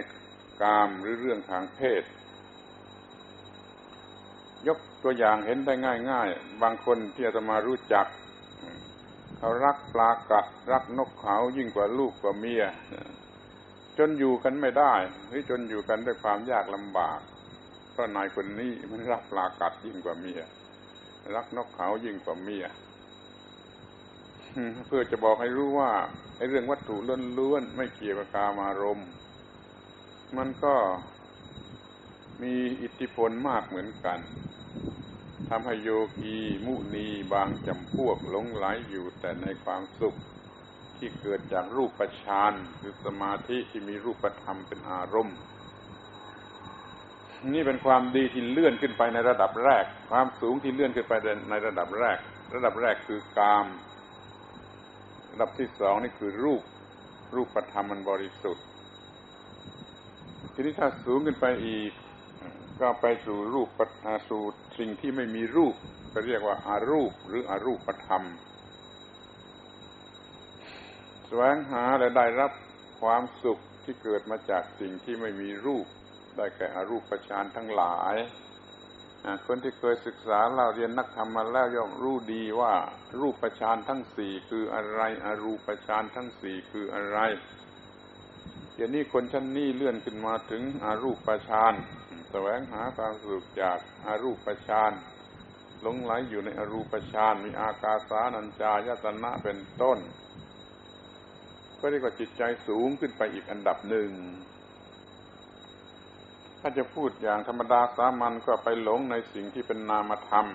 [0.62, 2.03] กามหรือเรื่องทางเพศ
[4.68, 5.75] ยกตัวอย่างเห็นได้
[6.11, 8.07] ง่าย ๆ บางคนที่อาตมารู้จัก
[9.38, 12.64] เขารักปลากัดรักนกเขายิ่งกว่าลูกกว่าเมีย
[13.99, 14.95] จนอยู่กันไม่ได้
[15.27, 17.18] หรือจนอยู่กันด้วยความยากลำบาก
[17.92, 20.40] เพราะนายคนนี้มันรักปลากัดยิ่งกว่าเมีย
[21.35, 22.64] รักนกเขายิ่งกว่าเมีย
[24.87, 25.90] เพื่อจะบอกให้รู้ว่า
[26.37, 26.97] ไอ้เรื่องวัตถุ
[27.38, 29.09] ล้วนๆไม่เกี่ยวกับกามารมณ์
[30.37, 30.75] มันก็
[32.42, 34.18] มีอิทธิพลมากเหมือนกัน
[35.49, 35.88] ทำให้โย
[36.21, 40.14] กีมุนีบางจำพวกหลงไหลอยู่แต่ในความสุข
[40.99, 45.37] ที่เกิดจากรูปฌานคือสมาธิที่มีรูปธรรมเป็นอารมณ์
[47.53, 51.12] นี่เป็นความดีที่เลื่อนขึ้นไปในระดับแรก ความสูงที่เลื่อนขึ้นไป
[51.51, 52.18] ในระดับแรก
[52.55, 53.66] ระดับแรกคือกาม
[55.33, 56.62] ระดับที่สองนี่คือรูป
[57.35, 58.64] รูปธรรมมันบริสุทธิ์
[60.53, 61.92] ทีนี้ถ้าสูงขึ้นไปอีก
[62.81, 64.42] ก็ไปสู่รูปปัสู่
[64.79, 65.75] สิ่งที่ไม่มีรูป
[66.12, 68.23] ก็เรียกว่าอารูปหรืออรูปธรรม
[71.27, 72.53] แสวงหาและได้รับ
[73.01, 75.87] ความสุขที่เกิดมาจากสิ่งที่ไม่มีรูป
[76.37, 78.16] ได้แก่อรูปฌานทั้งหลาย
[79.46, 82.74] คนที่เคยศึกษาเราเรียนนักธรรมมาแล้วย่อมรู้ดีว่า
[83.20, 87.18] รูปฌานทั้งสี่คืออะไร อรูปฌานทั้งสี่คืออะไร
[88.74, 91.74] เดี๋ยวนี้คนชั้นนี้เลื่อนขึ้นมาถึงอารูปฌาน
[92.30, 94.92] แสวงหาความสุขจากอารูปฌาน
[95.80, 99.98] หลงไหลอยู่ในอรูปฌานมีอากาสานัญจายตนะเป็นต้น
[101.80, 104.11] ก็เรียกว่าจิตใจสูงขึ้นไปอีกอันดับหนึ่ง
[106.64, 110.46] ถ้าจะพูดอย่างธรรมดาสามัญก็ไปหลงในสิ่งที่เป็นนามธรรม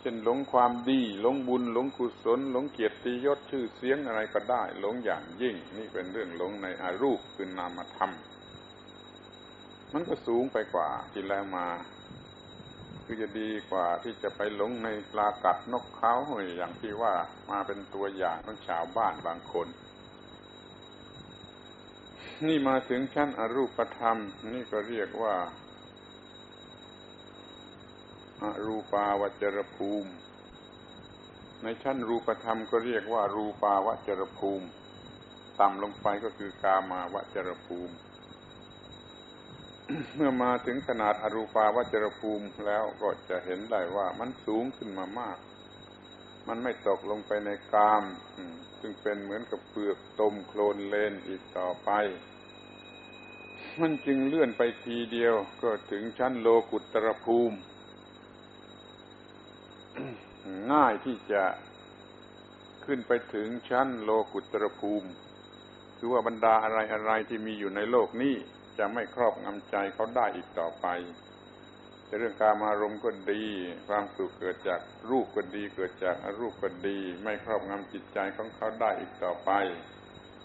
[0.00, 8.10] เช่นหลงความดีหลงบุญหลงกุศลหลงเกียรติยศชื่อเสียงอะไรก็ได้ หลงอย่างยิ่ง นี่เป็นเรื่องหลงในอารูปคือนามธรรม
[9.92, 11.68] มันก็สูงไปกว่าที่แล้วมา
[13.04, 16.14] คือจะดีกว่าที่จะไปหลงในปลากัดนกเขา
[16.56, 17.14] อย่างที่ว่า
[17.50, 19.68] มาเป็นตัวอย่างของชาวบ้านบางคน
[22.46, 24.18] นี่มาถึงชั้นอรูปธรรม
[24.52, 25.34] นี่ก็เรียกว่า
[28.42, 30.10] อารูปาวจรภูมิ
[31.62, 34.66] ในชั้นรูปธรรมก็เรียกว่า รูปาวจรภูมิ
[35.60, 37.94] ต่ำลงไปก็คือกามาวจรภูมิ
[40.14, 45.38] เมื่อมาถึงขนาดอรูปาวจรภูมิแล้วก็จะเห็นได้ว่ามันสูงขึ้นมามาก
[46.48, 48.02] มันไม่ตกลงไปในกาม
[48.80, 51.90] ซึ่งเป็นเหมือนกับเปลือกตมโคลนเลนอีกต่อไป
[53.80, 57.56] มันจึงเลื่อนไปทีเดียวก็ถึงชั้นโลกุตรภูมิ
[60.72, 61.44] ง่ายที่จะ
[62.84, 65.08] ขึ้นไปถึงชั้นโลกุตรภูมิ
[65.98, 68.34] คือว่าบรรดาอะไรอะไรที่มีอยู่ในโลกนี้
[68.78, 70.86] จะไม่ครอบงำใจเขาได้อีกต่อไป
[72.08, 73.44] จะเรื่องการมารมก็ดี
[73.88, 79.50] ความสุขเกิดจากรูปก็ดี เกิดจากอรูปก็ดี ไม่ครอบงำจิตใจของเขาได้อีกต่อไป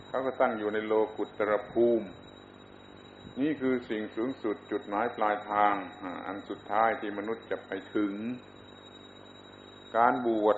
[0.07, 2.07] เขาก็ตั้งอยู่ในโลกุตรภูมิ
[3.41, 5.75] นี่คือสิ่งสูงสุดจุดหมายปลายทาง
[6.25, 8.13] อันสุดท้ายที่มนุษย์จะไปถึง
[9.97, 10.57] การบวช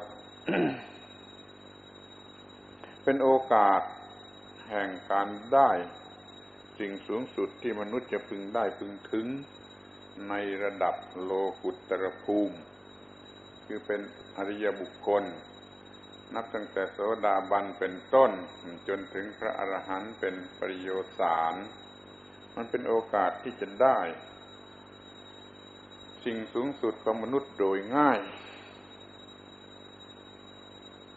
[3.03, 3.81] เป็นโอกาส
[4.69, 5.69] แห่งการได้
[6.79, 9.25] สิ่งสูงสุดที่มนุษย์จะพึงได้พึงถึง
[10.29, 11.31] ในระดับโล
[11.63, 12.57] กุตรภูมิ
[13.65, 14.01] คือเป็น
[14.37, 15.23] อริยบุคคล
[16.35, 18.31] นับตั้งแต่โสดาบันเป็นต้น
[18.87, 21.55] จนถึงพระอรหันต์เป็นปริโยสาร
[22.55, 23.99] มันเป็นโอกาสที่จะได้
[26.25, 28.19] สิ่งสูงสุดของมนุษย์โดยง่าย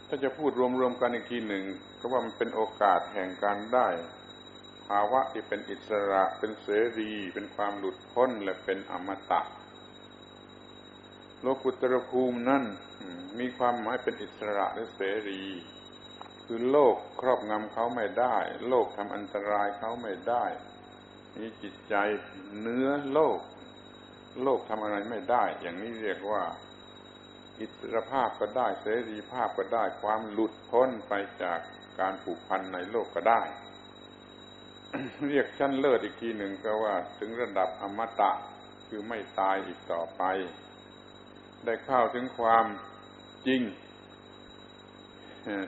[0.09, 1.65] ถ้าจะพูดรวมๆกันอีกทีหนึ่ง
[1.99, 3.89] ก็ว่ามันเป็นโอกาสแห่งการได้
[4.89, 9.43] ภาวะที่เป็นอิสระเป็นเสรี เป็นความหลุดพ้นและเป็นอมตะ
[11.41, 12.65] โลกุตรภูมินั่น
[13.39, 15.43] มีความหมายเป็นอิสระและเสรี
[16.45, 18.37] คือโลกครอบงำเขาไม่ได้
[18.69, 20.45] โลกทำอันตรายเขาไม่ได้
[21.39, 21.95] มีจิตใจ
[22.61, 23.39] เนื้อโลก
[24.43, 26.45] โลกทำอะไรไม่ได้ อย่างนี้เรียกว่า
[27.61, 31.59] อิสรภาพก็ได้ เสรีภาพก็ได้ ความหลุดพ้นไปจาก
[32.01, 33.43] การผูกพันในโลกก็ได้
[35.29, 38.33] เรียกชั้นเลิศอีกทีหนึ่งก็ว่า ถึงระดับอมตะ
[38.89, 40.23] คือไม่ตายอีกต่อไป
[41.65, 42.67] ได้เข้าถึงความ
[43.47, 43.63] จริง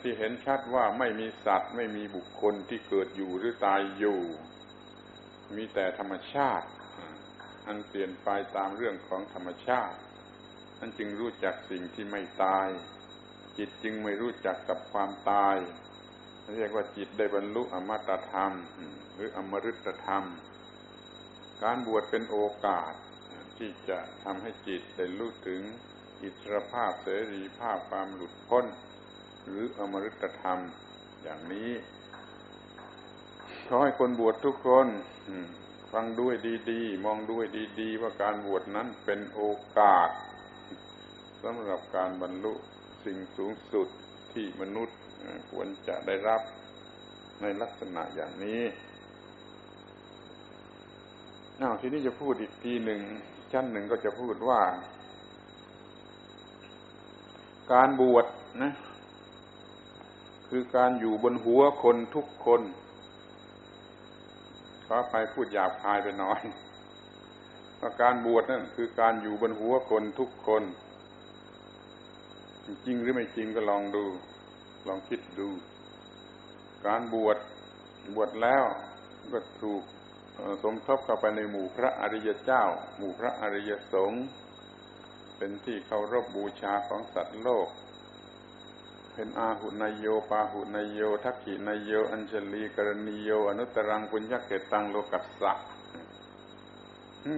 [0.02, 4.20] ที่เห็นชัดว่าไม่มีสัตว์ ไม่มีบุคคลที่เกิดอยู่หรือตายอยู่
[5.56, 6.66] มีแต่ธรรมชาติ
[7.66, 9.96] อันเปลี่ยนไปตามเรื่องของธรรมชาติ
[10.78, 12.68] นั่นจึงรู้จักสิ่งที่ไม่ตาย
[13.58, 15.56] จิตจึงไม่รู้จักกับความตาย
[16.54, 18.52] เรียกว่าจิตได้บรรลุอมตะธรรม
[19.14, 20.24] หรืออมฤตธรรม
[21.62, 22.92] การบวชเป็นโอกาส
[23.56, 25.62] ที่จะทำให้จิตได้รู้ถึง
[26.22, 28.64] อิสรภาพเสรีภาพความหลุดพ้น
[29.44, 30.58] หรืออมฤตธรรม
[31.22, 31.70] อย่างนี้
[33.68, 34.86] ขอให้คนบวชทุกคน
[35.92, 36.34] ฟังด้วย
[36.70, 37.44] ดีๆ มองด้วย
[37.80, 39.42] ดี ๆ ว่าการบวชนั้นเป็นโอ
[39.78, 40.10] กาส
[41.42, 42.52] สำหรับการบรรลุ
[43.04, 43.88] สิ่งสูงสุด
[44.32, 44.98] ที่มนุษย์
[45.50, 46.42] ควรจะได้รับ
[47.40, 48.60] ในลักษณะอย่างนี้
[51.60, 53.00] อ้าทีนี้จะพูดอีกทีหนึ่ง
[53.52, 54.60] ชั้นหนึ่งก็จะพูดว่า
[57.72, 58.26] การบวช
[58.62, 58.72] นะ
[60.48, 62.62] คือการอยู่บนหัวคนทุกคน
[64.86, 66.40] ขอไปพูดหยาบคายไปหน่อย
[67.80, 70.62] ว่าการบวชนั่นคือการอยู่บนหัวคนทุกคน
[72.64, 74.04] จริงหรือไม่จริงก็ลองดู
[74.86, 75.48] ลองคิดดู
[76.86, 77.38] การบวช
[78.14, 78.64] บวชแล้ว
[79.32, 79.82] ก็ถูก
[80.62, 82.64] สมทบเข้าไปในหมู่พระอริยเจ้า
[82.96, 84.24] หมู่พระอริยสงฆ์
[85.36, 87.68] เป็นที่เคารพบบูชาของสัตว์โลก
[89.14, 95.52] เป็นอาหุนายโยปาหุนายโย ทักขินายโย อัญชลีกรณีโย อนุตรังปุญญเกตังโลกัสสะ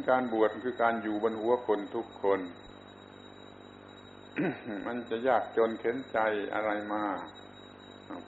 [0.09, 2.40] การบวชคือการอยู่บนหัวคนทุกคน
[4.87, 6.18] มันจะยากจนเข็นใจ
[6.55, 7.05] อะไรมา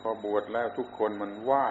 [0.00, 1.66] พอบวชแล้วทุกคนมันไหว้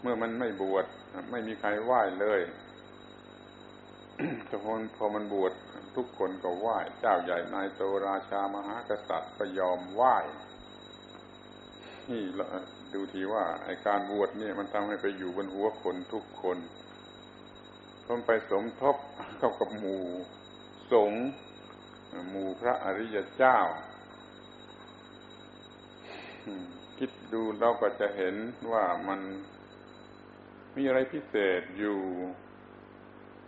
[0.00, 0.86] เมื่อมันไม่บวช
[1.30, 2.40] ไม่มีใครไหว้เลย
[4.46, 5.52] แต่พอพอมันบวช
[5.96, 10.16] ทุกคนก็ไหว้ เจ้าใหญ่นายโตราชามหากษัตริย์ก็ยอมไหว้
[12.10, 12.22] นี่
[12.94, 16.58] ดูทีว่าไอการบวชเนี่ยมันทำให้ไปอยู่บนหัวคนทุกคน
[18.08, 18.96] ต้องไปสมทบ
[19.38, 20.02] เข้ากับหมู่
[20.92, 21.26] สงฆ์
[22.28, 23.58] หมู่พระอริยเจ้า
[26.98, 28.34] คิดดูเราก็จะเห็น
[28.72, 29.20] ว่ามัน
[30.76, 32.00] มีอะไรพิเศษอยู่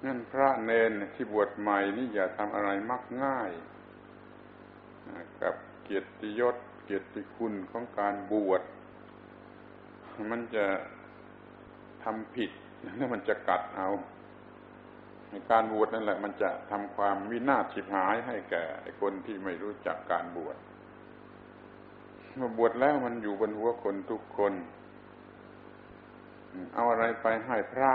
[0.04, 3.50] นั่นพระเนนที่บวชใหม่นี่อย่าทำอะไรมักง่าย
[5.42, 8.62] กับเกียรติยศ เกียรติคุณของการบวช
[10.30, 10.66] มันจะ
[12.04, 12.50] ทำผิด
[12.96, 13.88] แล้วมันจะกัดเอา
[15.50, 18.64] การบวชนั่นแหละ มันจะทำความวินาศฉิบหายให้แก่
[19.00, 20.56] คนที่ไม่รู้จักการบวช
[22.34, 24.52] เมื่อบวชแล้วมันอยู่บนหัวคนทุกคน
[26.74, 27.92] เอาอะไรไปให้พระ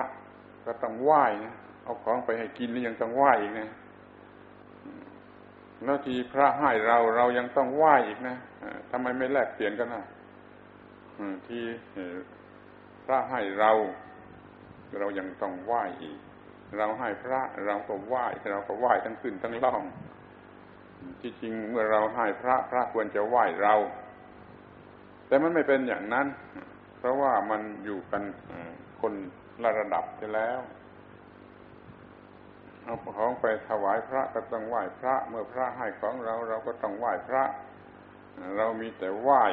[0.66, 3.70] ก็ต้องไหว้นะเอาของไปให้กินนี่ยังต้องไหว้อีกนะ
[5.84, 8.36] แล้วทีพระให้เราเรายังต้องไหว้อีกนะ
[8.92, 10.04] ทำไมไม่แลกเปลี่ยนกันนะ
[11.48, 11.64] ที่
[13.06, 13.72] พระให้เรา
[15.00, 16.20] เรายังต้องไหว้อีก
[16.78, 19.82] เราให้พระเราก็ไหว้เราก็ไหว้ทั้งขึ้นทั้งล่อง
[21.22, 23.76] ที่จริงเมื่อเราให้พระพระควรจะไหว้เรา
[25.28, 26.28] แต่มันไม่เป็นอย่างนั้น
[26.98, 28.24] เพราะว่ามันอยู่กัน
[29.02, 29.14] คน
[29.64, 30.60] ละระดับไปแล้ว
[32.84, 37.44] เอาของไปถวายพระก็ต้องไหว้พระ เมื่อพระให้ของเราเราก็ต้องไหว้พระ
[38.58, 39.44] เรามีแต่ไหว้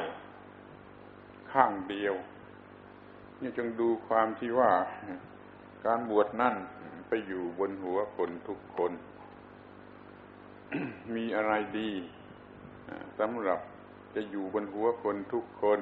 [1.52, 2.14] ข้างเดียว
[3.40, 4.70] นี่จงดูความที่ว่า
[5.87, 6.54] การบวชนั่น
[7.11, 8.92] ไปอยู่บนหัวคนทุกคน
[11.14, 11.90] มีอะไรดี
[13.18, 13.61] สำหรับ
[14.14, 15.81] จะอยู่บนหัวคนทุกคน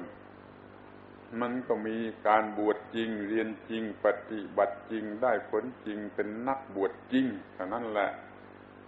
[1.41, 8.11] มันก็มีการบวชจริง เรียนจริง ปฏิบัติจริง ได้ผลจริง เป็นนักบวชจริงเท่านั้นแหละ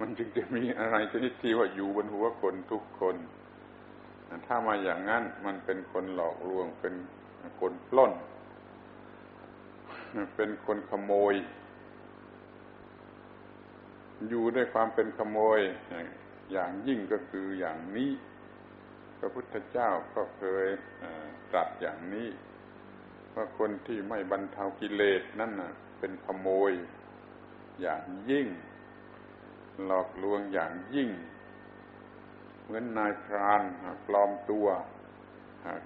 [0.01, 3.17] มันจึงจะมีอะไรชนิดที่ว่าอยู่บนหัวคนทุกคน
[4.47, 6.95] ถ้ามาอย่างนั้นมันเป็นคนหลอกลวง เป็น
[7.61, 8.13] คนปล้น
[10.37, 11.35] เป็นคนขโมย
[14.29, 15.61] อยู่ด้วยความเป็นขโมย
[16.53, 18.11] อย่างยิ่งก็คืออย่างนี้
[19.19, 20.67] พระพุทธเจ้าก็เคย
[21.51, 22.29] ตรัสอย่างนี้
[23.35, 26.73] ว่าคนที่ไม่บรรเทากิเลสนั่นนะเป็นขโมย
[27.81, 28.47] อย่างยิ่ง
[29.85, 31.11] หลอกลวงอย่างยิ่ง
[32.63, 33.63] เหมือนนายพราน
[34.07, 34.67] ปลอมตัว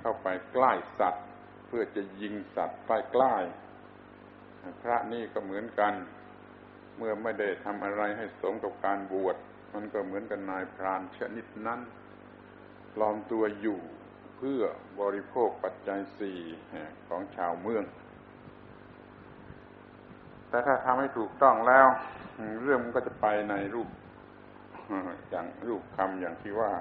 [0.00, 1.26] เข้าไปใกล้สัตว์
[1.66, 2.90] เพื่อจะยิงสัตว์ใก
[3.22, 5.94] ล้ๆพระนี่ก็เหมือนกัน
[6.96, 9.36] เมื่อไม่ได้ทำอะไรให้สมกับการบวช
[9.74, 11.80] มันก็เหมือนกับนายพรานชนิดนั้น
[12.94, 13.78] ปลอมตัวอยู่
[14.36, 14.60] เพื่อ
[15.00, 16.38] บริโภคปัจจัยสี่
[17.08, 17.84] ของชาวเมือง
[20.48, 21.86] แต่ถ้าทำให้ถูกต้องแล้ว
[22.62, 23.88] เรื่องมันก็จะไปในรูป
[25.30, 26.72] อย่างรูปคำอย่างที่ว่า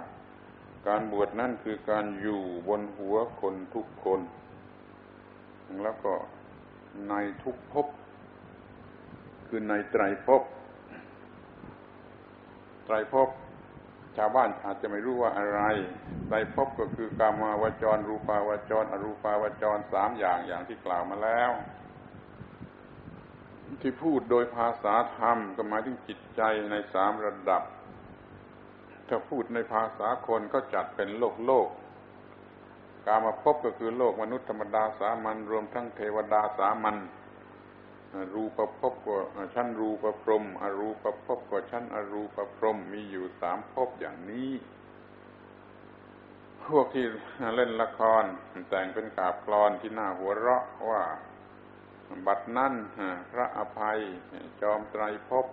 [0.87, 4.19] การบวชนั่นคือการอยู่บนหัวคนทุกคน
[5.83, 6.13] แล้วก็
[7.09, 7.13] ใน
[7.43, 7.87] ทุกภพ
[9.55, 10.41] คือในไตรภพ
[12.85, 13.29] ไตรภพ
[14.17, 15.61] ชาวบ้านอาจจะไม่รู้ว่าอะไร
[16.27, 21.51] ไตรภพก็คือกามาวจร รูปาวจร อรูปาวจรสามอย่างอย่างที่กล่าวมาแล้ว
[23.81, 27.63] ที่พูดโดยภาษาธรรมก็หมายถึงจิตใจในสามระดับ
[29.07, 31.67] ถ้าพูดในภาษาคนก็จัดเป็นโลกโลก
[33.05, 36.97] กามาพบก็คือโลกมนุษย์ธรรมดาสามัญรวมทั้งเทวดาสามัญ
[38.33, 39.17] รูปภพก็
[39.55, 44.51] ชั้นรูปพรมอรูปภพก็ชั้นอรูปพรมมีอยู่สามภพอย่างนี้
[46.65, 47.05] พวกที่
[47.55, 48.23] เล่นละคร
[48.69, 51.03] แต่งเป็นกาบกลอนที่น่าหัวเราะว่า
[52.27, 52.73] บัดนั้น
[53.31, 53.99] พระอภัย
[54.61, 55.45] จอมไตรภพ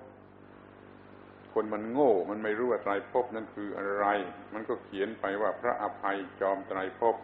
[1.53, 4.07] คนมันโง่ มันไม่รู้ว่าไตรภพนั้นคืออะไร
[4.53, 7.17] มันก็เขียนไปว่าพระอภัยจอมไตรภพ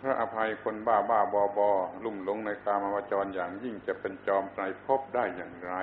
[0.00, 1.70] พระอภัยคนบ้าบ้าบอบอ
[2.04, 5.74] ลุ่มหลงในกามาวจรอย่างยิ่งจะเป็นจอมไตรภพได้อย่างไร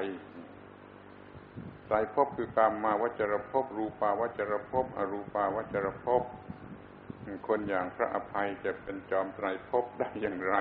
[1.85, 6.21] ไตรภพคือกามมาวจรภพรูปาวจรภพอรูปาวจรภพ
[7.47, 10.55] คนอย่างพระอภัยจะเป็นจอมไตรภพได้อย่างไร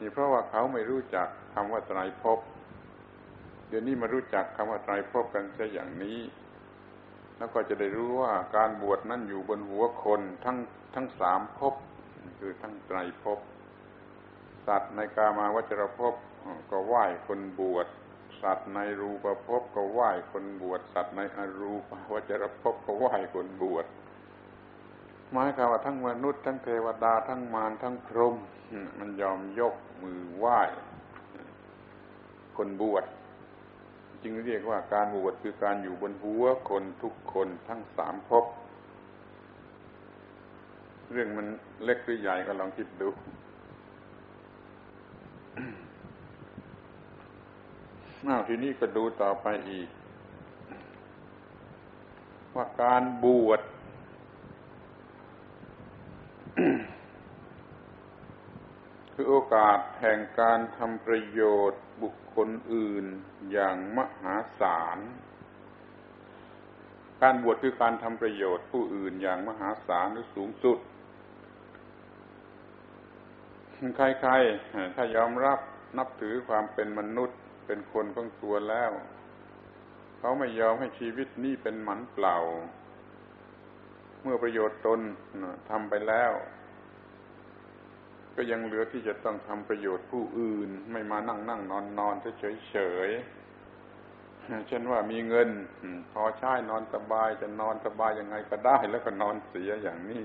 [0.00, 2.38] นี่เพราะว่าเขาไม่รู้จักคำว่าไตรภพ
[3.68, 6.18] เดี๋ยวนี้มารู้จักคำว่าไตรภพกันซะอย่างนี้
[7.36, 10.58] แล้วก็จะได้รู้ว่าการบวชนั้นอยู่บนหัวคนทั้ง
[10.94, 11.74] ทั้งสามภพ
[12.38, 13.38] คือทั้งไตรภพ
[14.66, 16.14] สัตว์ในกามาวจรภพ
[16.70, 17.86] ก็ไหว้คนบวช
[18.42, 23.86] สัตว์ในรูปภพก็ไหว้คนบวชสัตว์ในอรูปวจรภพก็ไหว้คนบวช
[25.32, 28.36] หมายความว่าทั้งมนุษย์ทั้งเทวดาทั้งมารทั้งพรหม
[28.98, 30.60] มันยอมยกมือไหว้
[32.56, 33.04] คนบวช
[34.22, 38.44] จึงเรียกว่าการบวชคือการอยู่บนหัวคนทุกคนทั้งสามภพ
[41.12, 41.46] เรื่องมัน
[41.84, 43.08] เล็กหรือใหญ่ก็ลองคิดดู
[48.26, 49.88] อ้าวทีนี้ก็ดูต่อไปอีก
[52.54, 53.60] ว่าการบวช
[59.12, 63.04] คือโอกาสแห่งการทำประโยชน์บุคคลอื่น
[63.52, 64.98] อย่างมหาศาล
[67.22, 70.78] การบวชคือการทำประโยชน์ผู้อื่นอย่างมหาศาลหรือสูงสุด
[73.96, 75.58] ใครๆ ถ้ายอมรับ
[75.98, 78.90] นับถือความเป็นมนุษย์เป็นคนของตัวแล้ว
[80.18, 82.36] เขาไม่ยอมให้ชีวิตนี้เป็นหมันเปล่า
[84.22, 85.00] เมื่อประโยชน์ตน
[85.70, 86.32] ทำไปแล้ว
[88.36, 92.76] ก็ยังเหลือที่จะต้องทำประโยชน์ผู้อื่น ไม่มานั่งนั่งนอนนอนเฉยเฉ
[93.06, 93.10] ย
[94.68, 95.48] เช่นว่ามีเงิน
[96.12, 100.22] พอใช้นอนสบายจะนอนสบายยังไงก็ได้แล้วก็นอนเสียอย่างนี้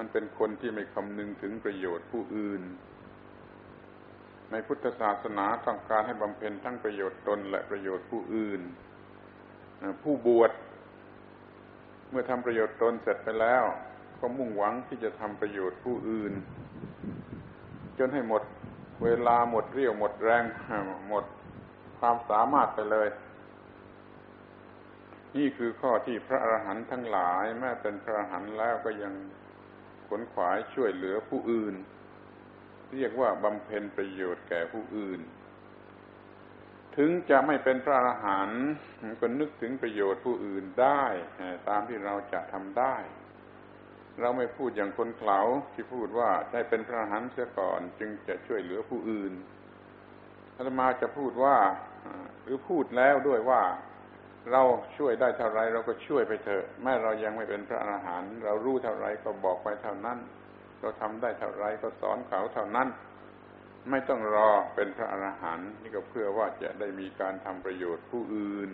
[0.00, 2.62] มันเป็นคนที่ไม่คำนึงถึงประโยชน์ผู้อื่น
[4.50, 8.60] ในพุทธศาสนาต้องการให้บำเพ็ญทั้งประโยชน์ตนและประโยชน์ผู้อื่น
[10.02, 10.52] ผู้บวช
[12.10, 13.64] เมื่อทำประโยชน์ตนเสร็จไปแล้ว
[14.20, 16.32] ก็มุ่งหวังที่จะทำประโยชน์ผู้อื่น
[17.98, 18.42] จนให้หมด
[19.04, 20.44] เวลาหมดเรี่ยวหมดแรง
[21.08, 21.24] หมด
[21.98, 23.08] ความสามารถไปเลย
[25.36, 29.14] นี่คือข้อที่พระอรหันต์ทั้งหลาย แม้เป็นพระอรหันต์แล้วก็ยัง
[30.10, 31.74] ขนขวายช่วยเหลือผู้อื่น
[32.94, 35.20] เรียกว่าบำเพ็ญประโยชน์แก่ผู้อื่น
[36.96, 38.64] ถึงจะไม่เป็นพระอรหันต์
[39.20, 41.04] ก็นึกถึงประโยชน์ผู้อื่นได้
[41.68, 42.96] ตามที่เราจะทำได้
[44.20, 45.40] เราไม่พูดอย่างคนเขา
[45.72, 49.32] ที่พูดว่าได้เป็นพระอรหันต์เสียก่อนจึงจะช่วยเหลือผู้อื่น
[50.56, 51.56] อาตมาจะพูดว่า
[52.42, 53.62] หรือพูดแล้วด้วยว่า
[54.52, 54.62] เรา
[54.96, 60.18] ช่วยได้เท่าไรเราก็ช่วยไปเถอะแม้เรายังไม่เป็นพระอรหันต์เรารู้เท่าไรก็บอกไปเท่านั้น
[60.80, 62.88] เราทำได้เท่าไรก็สอนเขาเท่านั้น
[63.90, 68.70] ไม่ต้องรอเป็นพระอรหันต์นี่ก็เพื่อว่าจะได้มีการทำประโยชน์ผู้อื่น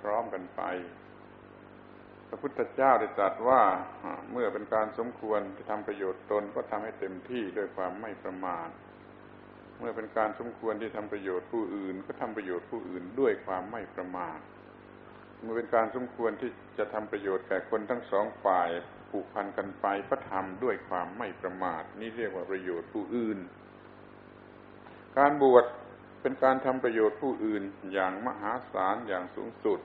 [0.00, 0.62] พร้อมกันไป
[2.28, 3.62] พระพุทธเจ้าได้ตรัสว่า
[4.32, 8.68] เมื่อเป็นการสมควรที่ทำประโยชน์ตนก็ทำให้เต็มที่ด้วยความไม่ประมาท
[9.78, 14.38] เมื่อเป็นการสมควรที่ทำประโยชน์ผู้อื่น ก็ทำประโยชน์ผู้อื่นด้วยความไม่ประมาท
[15.44, 18.68] มื่อเป็นการสมควรที่จะทำประโยชน์แก่คนทั้งสองฝ่าย
[19.10, 23.38] ผูกพันกันไปก็ทำด้วยความไม่ประมาท นี่เรียกว่าประโยชน์ผู้อื่น
[25.18, 25.64] การบวช
[26.22, 27.62] เป็นการทำประโยชน์ผู้อื่น
[27.92, 29.80] อย่างมหาศาลอย่างสูงสุด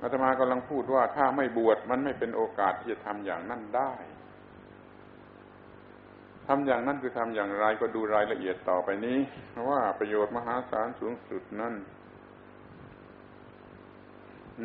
[0.00, 3.92] อาตมากำลังพูดว่าถ้าไม่บวชมันไม่เป็นโอกาสที่จะทำอย่างนั้นได้
[6.48, 9.18] ทำอย่างนั้นคือทำอย่างไรก็ดูรายละเอียดต่อไปนี้
[9.70, 11.74] ว่าประโยชน์มหาศาลสูงสุดนั้น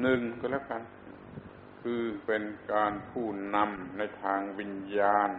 [0.01, 0.81] หนึ่งก็แล้วกัน
[1.81, 5.29] คือเป็นการผู้นำในทางวิญญาณ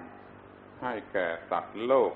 [0.83, 2.13] ให้แก่สัตว์โลก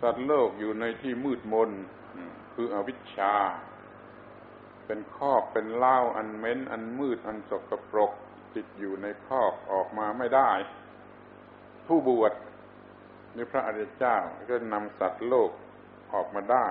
[0.00, 1.70] สัตว์โลกอยู่ในที่มืดมน
[2.54, 3.34] คืออวิชชา
[4.86, 8.12] เป็นคอกเป็นเล่าอันเม้น อันมืดอันสกปรก
[8.54, 10.50] ติดอยู่ในคอกออกมาไม่ได้
[11.86, 12.32] ผู้บวช
[13.34, 14.16] ในพระอริยเจ้า
[14.50, 15.50] ก็นำสัตว์โลก
[16.12, 16.68] ออกมาได้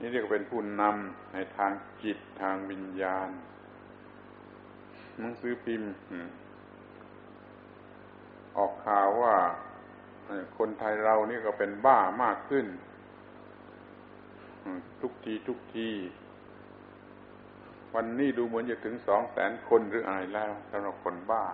[0.00, 1.72] นี่เรียกเป็นผู้นำในทาง
[2.02, 3.28] จิตทางวิญญาณ
[5.18, 5.92] หนังสือพิมพ์
[8.56, 9.34] ออกข่าวว่า
[10.58, 12.66] คนไทยเรานี่ก็เป็นบ้ามากขึ้น
[15.00, 15.90] ทุกทีทุกที
[17.94, 21.44] วันนี้ดูเหมือนจะถึงสองแสนคนหรืออะไรแล้วสำหรับคนบ้า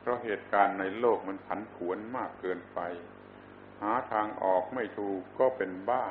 [0.00, 2.80] เพราะเหตุการณ์ในโลกมันผันผวนมากเกินไป
[3.80, 6.06] หาทางออกไม่ถูกก็เป็นบ้า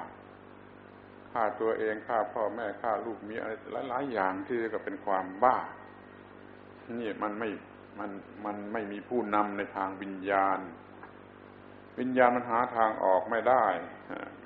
[1.31, 3.51] ฆ่าตัวเองฆ่าพ่อแม่ฆ่าลูกมีอะไร
[3.89, 5.57] หลายๆอย่างที่ก็เป็นความบ้า
[6.99, 7.49] นี่มันไม่
[7.99, 8.11] มัน
[8.45, 10.59] มันไม่มีผู้นำในทางวิญญาณ
[11.99, 13.65] วิญญาณมันหาทางออกไม่ได้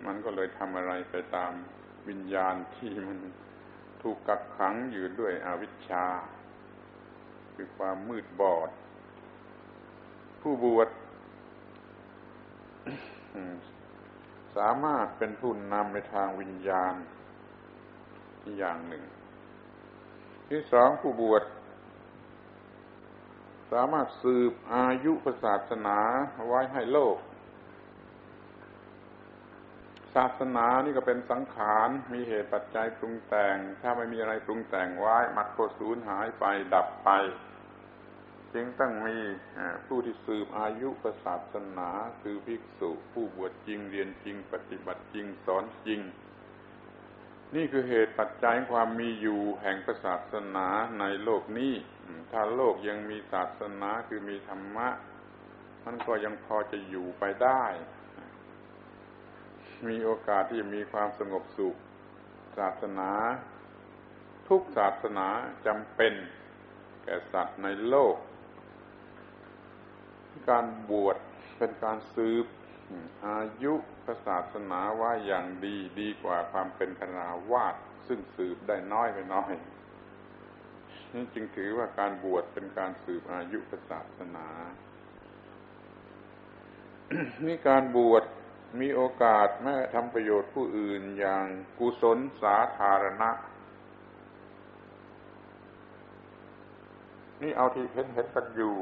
[0.06, 1.52] มันก็เลยทำอะไรไปตาม
[2.10, 3.18] วิญญาณที่มัน
[4.02, 6.06] ถูกกักขังอยู่ด้วยอวิชชา
[7.56, 8.70] คือความมืดบอด
[10.42, 10.90] ผู้บวช
[14.56, 16.94] สามารถเป็นผู้นำในทางวิญญาณ
[18.58, 19.04] อย่างหนึ่ง
[20.50, 21.44] ที่สองผู้บวช
[23.72, 25.14] สามารถสืบอายุ
[25.44, 25.98] ศาสนา
[26.48, 27.18] ไว้ให้โลก
[30.16, 37.10] ศาสนานี่ก็เป็นสังขารมีเหตุปัจจัยปรุงแต่ง ถ้าไม่มีอะไรปรุงแต่งไว้ มัดโคสูญหายไปดับไป
[38.54, 39.18] จึงต้องมี
[39.86, 40.90] ผู้ที่สืบอายุ
[41.26, 41.90] ศาสนา
[42.22, 46.00] คือภิกษุ ผู้บวชจริงเรียนจริง ปฏิบัติจริงสอนจริง
[47.56, 50.68] นี่คือเหตุปัจจัยความมีอยู่แห่งศาสนา
[51.00, 51.74] ในโลกนี้
[52.32, 54.90] ถ้าโลกยังมีศาสนาคือมีธรรมะ
[55.86, 57.64] มันก็ยังพอจะอยู่ไปได้
[59.88, 61.76] มีโอกาสที่จะมีความสงบสุข
[62.58, 63.12] ศาสนา
[64.50, 65.28] ทุกศาสนา
[65.66, 66.14] จำเป็น
[67.04, 68.16] แก่สัตว์ในโลก
[70.50, 71.18] การบวช
[71.58, 72.46] เป็นการสืบ
[73.28, 73.74] อายุ
[74.28, 77.76] ศาสนาว่าอย่างดีดีกว่าความเป็นคาราวาส
[78.08, 79.54] ซึ่งสืบได้น้อยไปน้อย
[81.14, 83.60] นี่จึงถือว่าการบวชเป็นการสืบอายุ
[83.90, 84.48] ศาสนา
[87.46, 88.24] นี่การบวช
[88.82, 91.46] มีโอกาสแม้ทำประโยชน์ผู้อื่นอย่าง
[91.80, 93.32] กุศลสาธารณะ
[97.42, 98.76] นี่เอาที่เห็นเห็นกันอยู่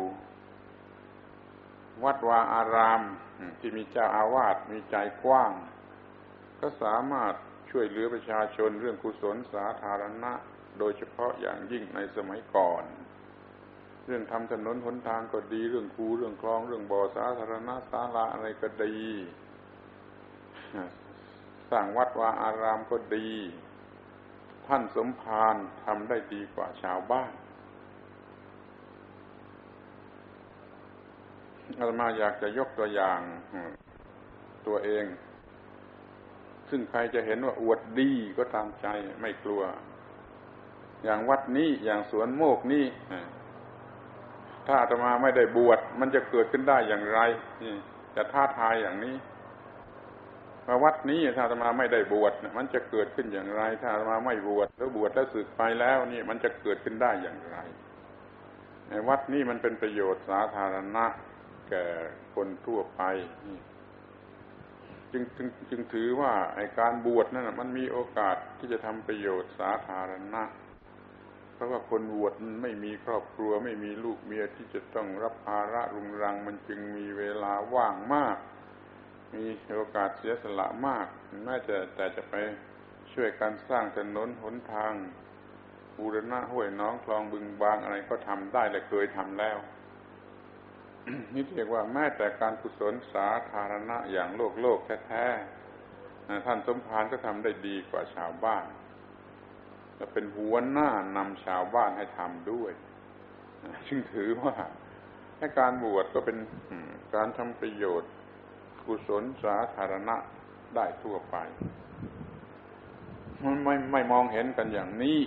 [2.04, 3.02] วัดวาอาราม
[3.60, 5.52] ที่มีเจ้าอาวาสมีใจกว้าง
[6.60, 7.34] ก็สามารถ
[7.70, 10.34] ช่วยเหลือประชาชนเรื่องกุศลสาธารณะ
[10.80, 12.84] โดยเฉพาะอย่างยิ่งในสมัยก่อน
[14.06, 18.98] เรื่องทำถนนหนทางก็ดีเรื่องคูเรื่องคลองเรื่องบ่อสาธารณะศาลาอะไรก็ดี
[21.72, 23.30] สร้างวัดวาอารามก็ดี
[24.68, 27.32] ท่านสมภารทำได้ดีกว่าชาวบ้าน
[31.80, 33.20] อาตมาอยากจะยกตัวอย่าง
[34.68, 35.06] ตัวเอง
[36.70, 38.88] ซึ่งใครจะเห็นว่าอวดดีก็ตามใจ
[39.22, 39.62] ไม่กลัว
[41.04, 42.86] อย่างวัดนี้อย่างสวนโมกนี้
[44.68, 47.20] ถ้าอาตมาไม่ได้บวชมันจะเกิดขึ้นได้อย่างไร
[48.16, 49.16] จะท้าทายอย่างนี้
[50.68, 57.58] ว่าวัดนี้ถ้าอาตมาไม่ได้บวชมันจะเกิดขึ้นอย่างไร ถ้าอาตมาไม่บวชแล้วบวชแล้วสึกไปแล้วนี่มันจะเกิดขึ้นได้อย่างไร
[59.10, 61.06] วัดนี้มันเป็นประโยชน์สาธารณะ
[61.70, 61.86] แก่
[62.36, 63.02] คนทั่วไป
[65.12, 70.44] จึงจึงจึงถือว่าไอการบวชนั่นมันมีโอกาสที่จะทำประโยชน์สาธารณะ
[71.54, 78.38] เพราะว่าคนบวชไม่มีครอบครัวไม่มีลูกเมียที่จะต้องรับภาระรุงรัง มันจึงมีเวลาว่างมาก
[79.36, 79.46] มี
[79.76, 81.08] โอกาสเสียสละมาก
[81.44, 82.34] แม้จะแต่จะไป
[83.14, 84.94] ช่วยการสร้างถนนหนทาง
[85.98, 89.58] บูรณะห้วยน้องคลองบึงบางอะไรก็ทำได้และเคยทำแล้ว
[91.34, 98.66] นี่เรียกว่าแม้แต่การกุศลสาธารณะอย่างโลกโลกแท้ๆท่านสมภารก็ทำได้ดีกว่าชาวบ้าน
[99.98, 102.72] และเป็นหัวหน้านำชาวบ้านให้ทำด้วย
[103.88, 104.54] จึงถือว่า
[105.38, 106.38] ให้การบวชก็เป็น
[107.16, 108.12] การทำประโยชน์
[108.86, 110.16] กุศลสาธารณะ
[110.76, 111.36] ได้ทั่วไป
[113.44, 115.18] มันไม่ไม่มองเห็นกันอย่างนี้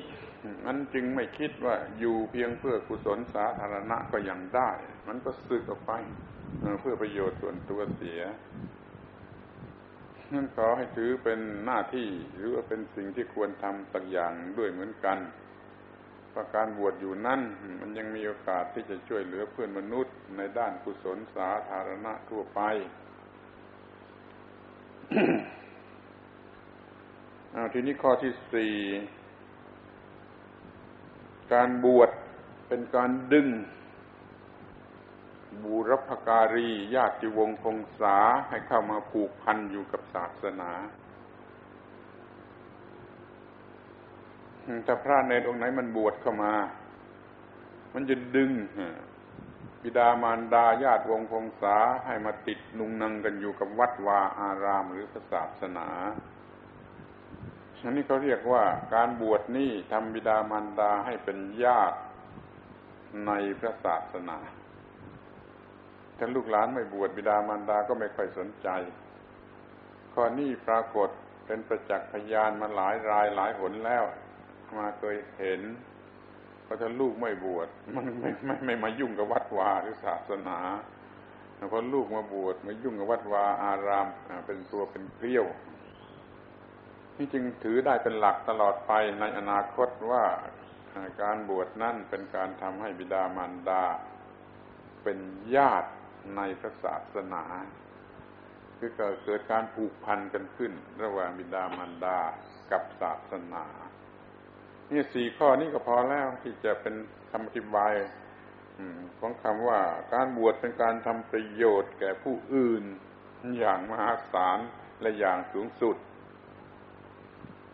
[0.67, 4.71] มันจึงไม่คิดว่าอยู่เพียงเพื่อกุศลสาธารณะก็ยังได้
[5.09, 5.93] มันก็สึกออกไป
[6.81, 8.21] เพื่อประโยชน์ส่วนตัวเสีย
[10.33, 15.19] นั่นขอให้ถือเป็นหน้าที่หรือว่าเป็นสิ่งที่ควรทำสักอย่างด้วยเหมือนกัน
[16.35, 17.41] ประการบวชอยู่นั่น
[17.81, 22.61] มันยังมีโอกาสที่จะช่วยเหลือเพื่อนมนุษย์ในด้านกุศลสาธารณะทั่วไป
[27.55, 28.75] อาทีนี้ข้อที่สี่
[31.53, 32.11] การบวช
[32.69, 33.49] เป็นการดึง
[35.65, 38.17] บูรพการีญาติวงคงษา
[38.49, 40.71] ให้เข้ามาผูกพันอยู่กับศาสนา
[44.87, 46.55] ถ้าพระในองค์ไหนมันบวชเข้ามา
[47.95, 48.51] มันจะดึง
[49.83, 51.77] บิดามารดาญาติวงพงษา
[52.07, 55.89] ให้มาติดนุงนังกันอยู่กับวัดวาอารามหรือศาสนา
[57.85, 58.65] อันนี้เขาเรียกว่า
[58.95, 61.99] การบวชนี่ทำบิดามารดาให้เป็นญาติ
[63.27, 64.39] ในพระศาสนา
[66.19, 68.69] ถ้าลูกหลานไม่บวชบิดามารดาก็ไม่ค่อยสนใจ
[70.15, 71.09] ข้อนี้ปรากฏ
[71.47, 74.05] เป็นประจักษ์พยานมาหลายรายหลายหนแล้ว
[74.79, 75.61] มาเคยเห็น
[76.65, 80.59] เพราะถ้าลูกไม่บวชมันไม่ไม่ไม่มายุ่งกับวัดวาหรือศาสนา
[81.73, 84.07] พอลูกมาบวชมายุ่งกับวัดวาอาราม
[84.47, 85.47] เป็นตัวเป็นเกลี้ยว
[87.23, 90.25] นี่จึงถือได้เป็นหลักตลอดไปในอนาคตว่า
[91.23, 93.85] การบวชนั่นเป็นการทำให้บิดามารดา
[95.03, 95.19] เป็น
[95.57, 95.91] ญาติ
[96.37, 97.45] ในพระศาสนา
[98.79, 98.91] คือ
[99.25, 102.19] เกิดการผูกพันกันขึ้น ระหว่างบิดามารดา
[102.71, 103.65] กับศาสนา
[104.91, 106.95] นี่สี่ข้อนี้ก็พอแล้วที่จะเป็น
[107.31, 107.95] คำอธิบาย
[109.19, 109.81] ของคำว่า
[110.15, 112.85] การบวชเป็นการทำประโยชน์แก่ผู้อื่น
[113.59, 114.59] อย่างมหาศาล
[115.01, 115.97] และอย่างสูงสุด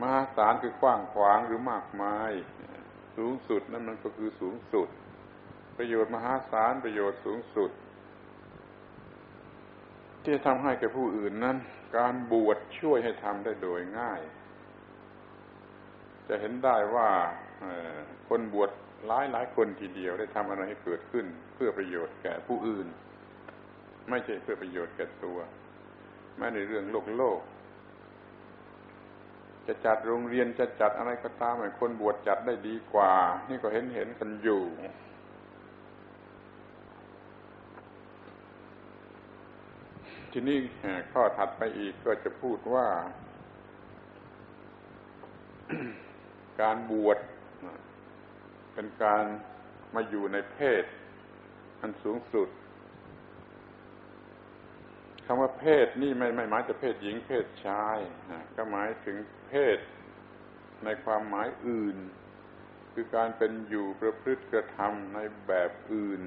[0.01, 2.33] มหาศาลคือกว้างขวางหรือมากมาย
[3.17, 4.89] สูงสุดนั่นมันก็คือสูงสุด
[5.79, 7.71] ประโยชน์มหาศาลประโยชน์สูงสุด
[10.23, 11.57] ที่จะทำให้แก่ผู้อื่นนั้น
[11.97, 14.21] การบวชช่วยให้ทำได้โดยง่าย
[16.29, 17.09] จะเห็นได้ว่า
[18.29, 18.71] คนบวช
[19.07, 22.87] หลายหลายคนทีเดียวได้ทำอะไรให้เกิดขึ้น เพื่อประโยชน์แก่ผู้อื่น
[24.11, 25.39] ไม่ใช่เพื่อประโยชน์แก่ตัว
[26.37, 27.41] แม้ในเรื่องโลกโลก
[29.69, 33.13] จะจัดโรงเรียนจะจัดอะไรก็ตามคนบวชจัดได้ดีกว่า
[33.49, 34.63] นี่ก็เห็นเห็นกันอยู่
[40.33, 40.59] ทีนี้
[41.13, 42.87] ข้อถัดไปอีกก็จะพูดว่า
[46.61, 47.19] การบวช
[48.75, 49.25] เป็นการ
[49.95, 50.85] มาอยู่ในเพศ
[51.81, 52.49] อันสูงสุด
[55.27, 57.99] คำว่าเพศนี่ไม่ไม่หมายถึงเพศหญิงเพศชาย
[58.57, 59.17] ก็หมายถึง
[59.49, 59.79] เพศ
[60.85, 61.97] ในความหมายอื่น
[62.93, 66.23] คือการเป็นอยู่ประพฤติกระทำในแบบอื่น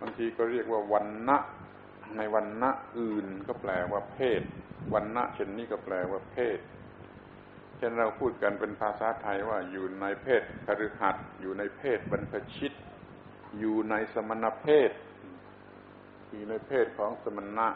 [0.00, 1.38] บางทีก็เรียกว่าวันณะ
[2.16, 4.42] ในวันณะอื่นก็แปลว่าเพศ
[4.94, 6.58] วันณะเช่นนี้ก็แปลว่าเพศ
[7.78, 12.72] เช่นเราพูดกันเป็นภาษาไทยว่าอยู่ในเพศคฤหัสถ์อยู่ในเพศบรรพชิต
[13.58, 14.90] อยู่ในสมณเพศ
[16.36, 17.68] อยู่ในเพศของสมณะ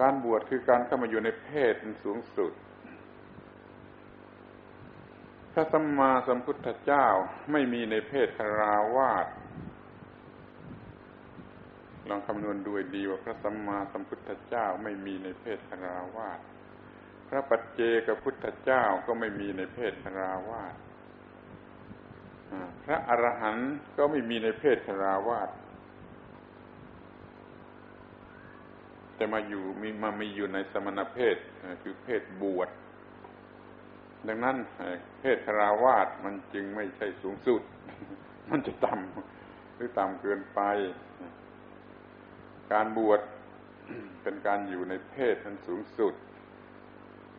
[0.00, 2.52] การบวชคือการเข้ามาอยู่ในเพศสูงสุด
[5.52, 7.06] พระสัมมาสัมพุทธเจ้า
[7.52, 9.26] ไม่มีในเพศคราวาส
[12.08, 16.40] ลองคำนวณดูดีว่าพระสัมมาสัมพุทธเจ้าไม่มีในเพศคราวาส
[17.28, 20.74] พระปัจเจกพุทธเจ้าก็ไม่มีในเพศคราวาส
[22.84, 25.50] พระอรหันต์ก็ไม่มีในเพศคราวาส
[29.16, 31.36] แต่มาอยู่มีมามีอยู่ในสมณเพศ
[31.82, 32.68] คือเพศบวช
[34.28, 34.56] ดังนั้น
[35.20, 37.62] เพศคราวาสมันจึงไม่ใช่สูงสุด
[38.50, 40.60] มันจะต่ำหรือต่ำเกินไป
[42.72, 43.20] การบวช
[44.22, 46.14] เป็นการอยู่ในเพศอันสูงสุด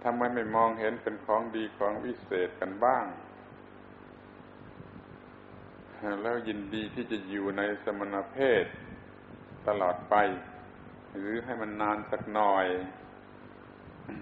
[0.03, 3.05] ทำไมไม่มองเห็นเป็นของดีของวิเศษกันบ้าง
[6.23, 8.65] แล้วยินดีที่จะอยู่ในสมณเพศ
[9.67, 10.15] ตลอดไป
[11.17, 12.67] หรือให้มันนานสักหน่อย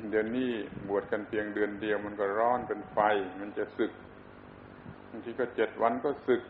[0.10, 0.52] เดี๋ยวนี้
[0.88, 2.98] บวชกันเพียงเดือนเดียวมันก็ร้อนเป็นไฟ
[3.40, 3.92] มันจะสึก
[5.10, 6.42] บางทีก็เจ็ดวันก็สึก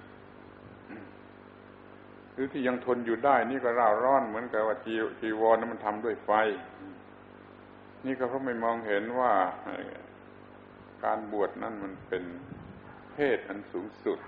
[2.34, 6.32] หรือที่ยังทนอยู่ได้ นี่ก็ร่าร้อนเหมือนกับว่าจีจีวรนั้นมันทำด้วยไฟ
[8.06, 9.34] นี่ก็เพราะไม่มองเห็นว่า
[11.04, 12.24] การบวชนั่นมันเป็น
[13.14, 14.20] เพศอันสูงสุด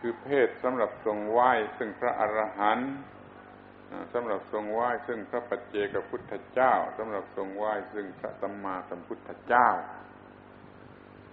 [0.00, 2.92] คือเพศสำหรับทรงไหว้ซึ่งพระอรหันต์
[4.12, 9.68] สำหรับทรงไหว้ซึ่งพระปัจเจกพุทธเจ้าสำหรับทรงไหว้ซึ่งพระสัมมาสัมพุทธเจ้า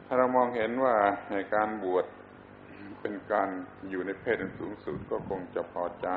[0.05, 0.95] ถ้าเรามองเห็นว่า
[1.31, 2.05] ในการบวช
[3.01, 3.49] เป็นการ
[3.89, 6.09] อยู่ในเพศอันสูงสุดก็คงจะพอใจ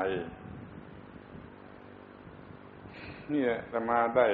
[3.33, 4.29] นี่จะมาได้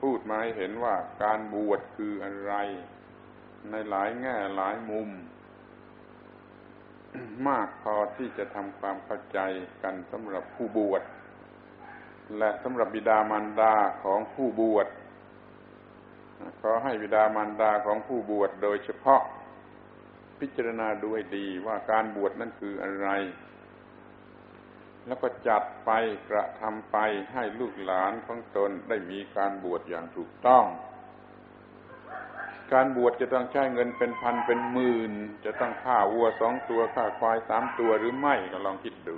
[0.00, 2.54] พูดมาให้เห็นว่าการบวชคืออะไร
[3.70, 5.08] ในหลายแง่หลายมุม
[7.48, 9.38] มากพอที่จะทำความเข้าใจ
[9.82, 11.02] กันสำหรับผู้บวช
[12.38, 14.88] และสำหรับบิดามารดาของผู้บวช
[16.60, 19.20] ขอให้บิดามารดาของผู้บวชโดยเฉพาะ
[20.40, 23.08] พิจารณาดูให้ดีว่าการบวชนั่นคืออะไร
[25.06, 25.90] แล้วก็จัดไป
[26.30, 26.96] กระทำไป
[27.32, 30.64] ให้ลูกหลานของตนได้มีการบวชอย่างถูกต้อง
[32.72, 35.12] การบวชจะต้องใช้เงินเป็นพันเป็นหมื่น
[35.44, 39.16] จะต้องฆ่าวัวสองตัวฆ่าควายสามตัวหรือไม่ก็ลองคิดดู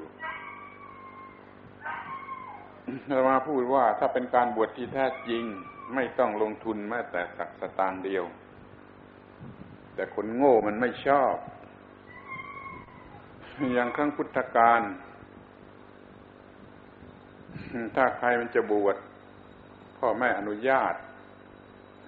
[3.06, 5.44] เรามาพูดว่าถ้าเป็นการบวชที่แท้จริง
[5.94, 8.24] ไม่ต้องลงทุนแม้แต่สักสตางค์เดียว
[9.94, 11.34] แต่คนโง่มันไม่ชอบ
[13.74, 14.80] อย่างครั้งพุทธกาล
[17.96, 18.96] ถ้าใครมันจะบวช
[19.98, 20.94] พ่อแม่อนุญาต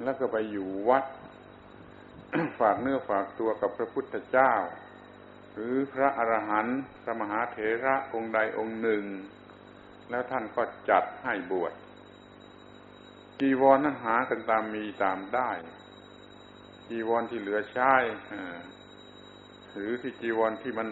[0.05, 1.05] แล้วก็ไปอยู่วัด
[2.61, 4.55] ฝากเนื้อฝากตัวกับพระพุทธเจ้า
[5.55, 9.05] หรือพระอรหันต์พระมหาเถระองค์ใดองค์หนึ่ง
[10.11, 11.73] แล้วท่านก็จัดให้บวช
[13.41, 15.51] จีวรนั้นหากันตามมีตามได้
[16.89, 17.95] จีวรที่เหลือใช้
[19.73, 20.89] หรือที่จีวรที่มัน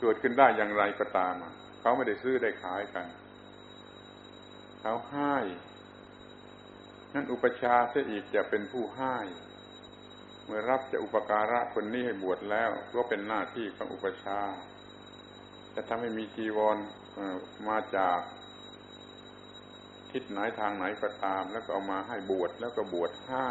[0.00, 1.34] เกิดขึ้นได้อย่างไรก็ตาม
[1.80, 3.06] เขาไม่ได้ซื้อได้ขายกัน
[4.80, 5.36] เขาให้
[7.14, 9.16] นั่นอุปชาเสียอีกจะเป็นผู้ให้
[10.46, 14.40] เมื่อรับจะอุปการะคนนี้ให้บวชแล้ว ก็เป็นหน้าที่ของอุปชา
[15.74, 16.76] จะทำให้มีจีวร
[17.68, 18.18] มาจาก
[20.10, 23.48] ทิศไหนทางไหนก็ตาม แล้วก็เอามาให้บวชแล้วก็บวชให้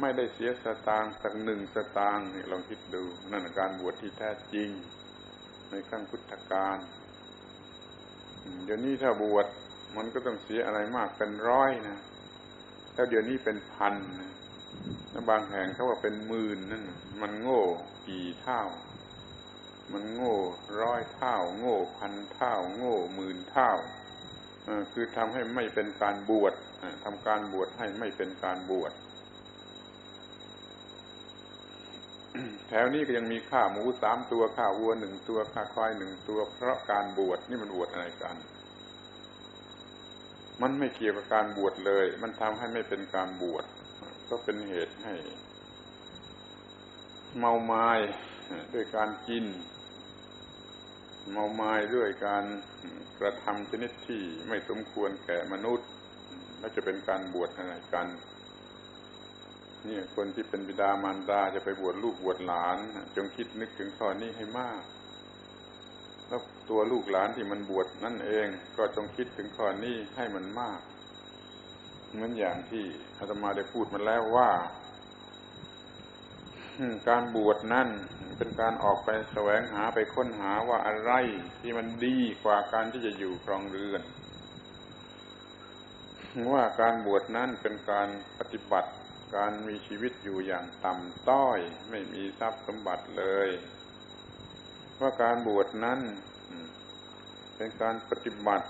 [0.00, 4.68] ไม่ได้เสียสตางค์สักหนึ่งสตางค์นี่ลองคิดดูนั่นการบวชที่แท้จริง
[5.70, 6.78] ในครั้งพุทธกาล
[8.64, 9.46] เดี๋ยวนี้ถ้าบวช
[9.96, 11.98] มันก็ต้องเสียอะไรมากเป็นร้อยนะ
[12.94, 14.32] แล้วเดี๋ยวนี้เป็นพันนะ
[15.30, 16.84] บางแห่งเขาว่าเป็นหมื่นนั่น
[17.20, 17.62] มันโง่
[18.08, 18.62] กี่เท่า
[19.92, 20.36] มันโง่
[20.82, 23.72] ร้อยเท่า โง่พันเท่า โง่หมื่นเท่า
[24.92, 26.54] คือทำให้ไม่เป็นการบวช
[27.04, 28.92] ทำการบวชให้ไม่เป็นการบวช
[32.68, 38.36] แถวนี้ก็ยังมีข้าหมูสามตัวข้าวัวหนึ่งตัวข้าควายหนึ่งตัว เพราะการบวชนี่มันบวชอะไรกัน
[40.62, 43.64] มันไม่เกี่ยวกับการบวชเลย มันทำให้ไม่เป็นการบวช
[44.30, 45.14] ก็เป็นเหตุให้
[47.38, 47.88] เมาไม้
[48.74, 49.44] ด้วยการกิน
[51.32, 52.44] เมาไม้ด้วยการ
[53.20, 55.88] กระทำชนิดที่ไม่สมควรแก่มนุษย์
[56.58, 58.06] แล้วจะเป็นการบวชอะไรกัน
[59.86, 62.78] นี่คนที่เป็นบิดามารดาจะไปบวชลูกบวชหลาน
[63.16, 64.82] จงคิดนึกถึงข้อนี้ให้มาก
[66.28, 70.80] แล้วตัวลูกหลานที่มันบวชนั่นเอง ก็จงคิดถึงข้อนี้ให้มันมาก
[72.12, 72.84] เหมือนอย่างที่
[73.18, 74.50] อาตมาได้พูดมาแล้วว่า
[77.08, 77.88] การบวชนั่น
[78.36, 81.12] เป็นการออกไปแสวงหาไปค้นหาว่าอะไร
[81.60, 84.02] ที่มันดีกว่าการที่จะอยู่ครองเรือน
[86.52, 88.90] ว่าการบวชนั่นเป็นการปฏิบัติ
[89.36, 91.58] การมีชีวิตอยู่อย่างต่ำต้อย
[91.90, 93.48] ไม่มีทรัพย์สมบัติเลย
[95.00, 96.00] ว่าการบวชนั้น
[97.56, 98.66] เป็นการปฏิบัติ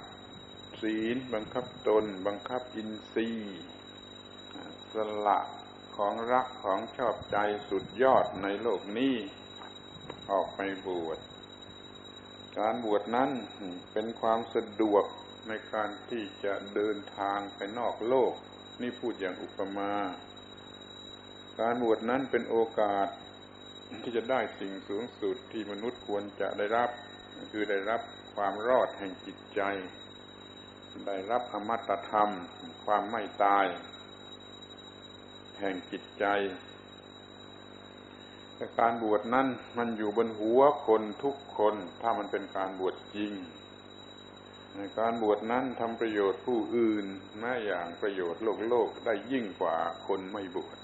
[0.80, 3.60] ศีล บังคับตน บังคับอินทรีย์
[4.92, 5.38] สละ
[5.96, 7.36] ของรักของชอบใจ
[7.68, 9.14] สุดยอดในโลกนี้
[10.30, 11.18] ออกไปบวช
[12.58, 13.30] การบวชนั้น
[13.92, 15.04] เป็นความสะดวก
[15.48, 18.32] ในการที่จะเดินทางไปนอกโลก
[18.80, 19.92] นี่พูดอย่างอุปมา
[21.60, 23.08] การบวชนั้นเป็นโอกาส
[24.02, 26.90] ที่จะได้สิ่งสูงสุดที่มนุษย์ควรจะได้รับ
[27.50, 28.00] คือได้รับ
[28.34, 29.60] ความรอดแห่งจิตใจ
[31.06, 32.30] ได้รับอมตะธรรม
[32.84, 33.66] ความไม่ตาย
[35.58, 36.24] แห่งจิตใจ
[38.54, 39.46] แต่การบวชนั้น
[39.78, 43.32] มันอยู่บนหัวคนทุกคน ถ้ามันเป็นการบวชจริง
[44.76, 47.06] ในการบวชนั้นทำประโยชน์ผู้อื่น
[47.38, 49.76] แม้อย่างประโยชน์โลกโลกได้ยิ่งกว่า
[50.06, 50.78] คนไม่บวช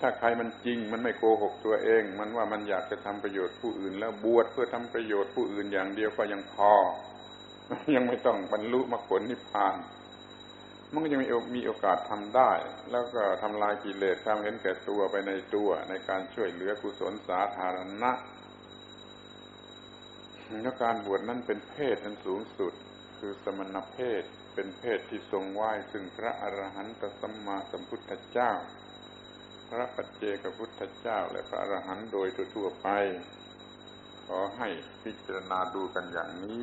[0.00, 6.72] ถ้าใครมันจริงมันไม่โกหกตัวเอง มันว่ามันอยากจะทำประโยชน์ผู้อื่น แล้วบวชเพื่อทำประโยชน์ผู้อื่นอย่างเดียวก็ยังพอ
[7.96, 9.74] ยังไม่ต้องบรรลุมรรคผลนิพพาน
[10.92, 12.52] มันก็ยังมีมีโอกาสทำได้
[12.90, 18.12] แล้วก็ทำลายกิเลสความเห็นแก่ตัวไปในตัวในการช่วยเหลือกุศลสาธารณะ
[20.62, 22.72] แล้วการบวชนั้นเป็นเพศอันสูงสุด
[23.18, 24.22] คือสมณเพศ
[24.54, 28.52] เป็นเพศที่ทรงไหว้ซึ่งพระอรหันตสัมมาสัมพุทธเจ้า
[29.68, 32.88] พระปัจเจกพุทธเจ้า และพระอรหันต์โดยทั่วไป
[34.26, 34.68] ขอให้
[35.02, 36.62] พิจารณาดูกันอย่างนี้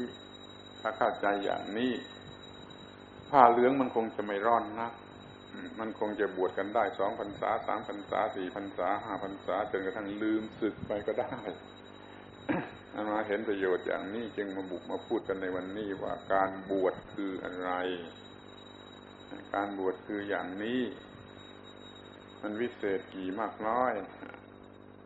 [0.81, 1.93] ถ้าเข้าใจอย่างนี้
[3.29, 4.93] ผ้าเหลืองมันคงจะไม่ร้อนนัก
[5.79, 11.37] มันคงจะบวชกันได้สองพรรษาสามพรรษาสี่พรรษาห้าพรรษาจนกระทั่งลืมศึกไปก็ได้
[12.93, 17.71] อามาเห็นประโยชน์อย่างนี้จึงมาบุกมาพูดกันในวันนี้ว่าการบวชคืออะไร
[19.53, 20.81] การบวชคืออย่างนี้
[22.41, 23.93] มันวิเศษกี่มากน้อย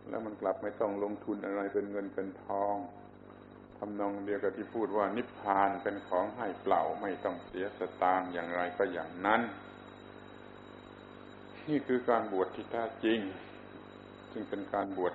[0.10, 9.42] แล้วมันกลับไม่ต้องลงทุนอะไรเป็นเงินเป็นทองำนองเดียวกับที่พูดว่านิพพานเป็นของให้เปล่าไม่ต้องเสียสตางค์อย่างไรก็อย่างนั้น
[11.68, 13.20] นี่คือการบวชที่แท้จริง
[14.32, 15.14] ซึ่งเป็นการบวช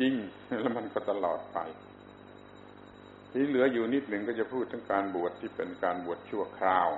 [0.00, 0.14] จริง
[0.60, 1.58] แล้วมันก็ตลอดไป
[3.32, 6.88] ที่เหลืออยู่นิดหนึ่งก็จะพูดถึงการบวชที่เป็นการบวชชั่วคราว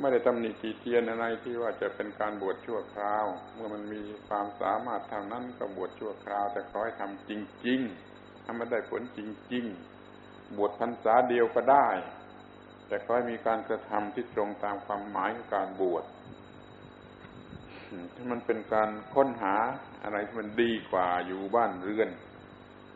[0.00, 3.24] ไม่ได้ตำหนิตีเตียนอะไรที่ว่าจะเป็นการบวชชั่วคราว
[3.54, 7.30] เมื่อมันมีความสามารถเท่านั้นก็บวชชั่วคราว แต่ขอให้ทำจ
[7.66, 8.11] ริง ๆ
[8.44, 9.20] ทำมาได้ผลจ
[9.52, 9.64] ริง
[10.10, 11.88] ๆ บวชพรรษาเดียวก็ได้
[12.86, 16.04] แต่ขอให้มีการกระทำที่ตรงตามความหมายของการบวช
[18.14, 19.54] ถ้ามันเป็นการค้นหา
[20.02, 22.08] อะไรที่มันดีกว่าอยู่บ้านเรือน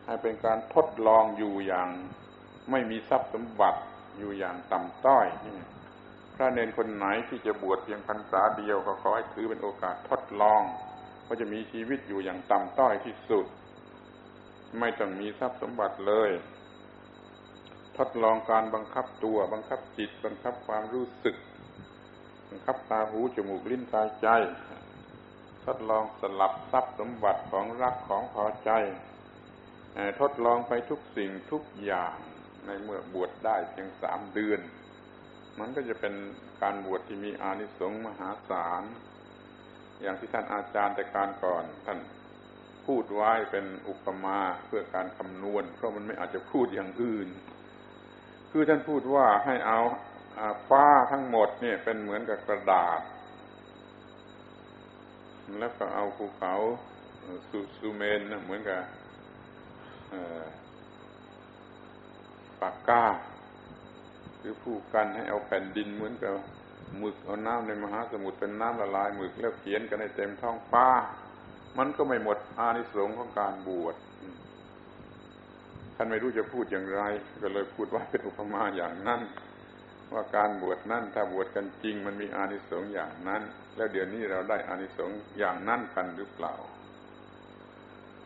[0.07, 1.88] ให้เป็นการทดลองอยู่อย่าง
[2.70, 3.80] ไม่มีทรัพย์สมบัติ
[4.18, 5.26] อยู่อย่างต่ำต้อย
[6.34, 10.62] พระเนนคนไหนที่จะบวชเพียงพรรษาเดียวก็ขอให้ถือเป็นโอกาสทดลอง
[11.26, 13.47] ว่าจะมีชีวิตอยู่อย่างต่ำต้อยที่สุด
[14.78, 16.30] ไม่ต้องมีทรัพย์สมบัติเลย
[17.98, 21.36] ทดลองการบังคับตัว บังคับจิต บังคับความรู้สึก
[22.50, 24.28] บังคับตาหูจมูกลิ้นกายใจ
[25.66, 28.70] ทดลองสลับทรัพย์สมบัติของรักของพอใจ
[30.20, 32.16] ทดลองไปทุกสิ่งทุกอย่าง
[32.66, 34.60] ในเมื่อบวชได้เพียงสามเดือน
[35.58, 36.14] มันก็จะเป็น
[36.62, 38.82] การบวชที่มีอานิสงส์มหาศาล
[40.02, 41.98] อย่างที่ท่านอาจารย์แต่การก่อนท่าน
[42.87, 47.28] พูดไว้เป็นอุปมาเพื่อการคำนวณ เพราะมันไม่อาจจะพูดอย่างอื่น
[48.51, 49.80] คือท่านพูดว่าให้เอา
[50.68, 53.01] ฟ้าทั้งหมดเนี่ยเป็นเหมือนกับกระดาษ
[55.61, 56.55] แล้วก็เอาภูเขา
[57.51, 58.80] สุซูเมนเหมือนกับ
[62.61, 63.07] ปากกา
[64.39, 66.32] หรือผู้กันให้เอาแผ่นดินเหมือนกับ
[66.99, 70.87] หมึกเอาน้ำในมหาสมุทรเป็นน้ำละลายหมึกแล้วเขียนกันให้เต็มท้องฟ้า
[71.78, 73.96] มันก็ไม่หมดอานิสงส์ของการบวช
[75.94, 77.02] ท่านไม่รู้จะพูดอย่างไร
[77.42, 79.20] ก็เลยพูดว่าเป็นอุปมาอย่างนั้น
[80.12, 83.42] ว่าการบวชนั่นถ้าบวชกันจริง มันมีอานิสงส์อย่างนั้น
[83.76, 86.54] แล้วเดี๋ยวนี้เราได้อานิสงส์อย่างนั้นกันหรือเปล่า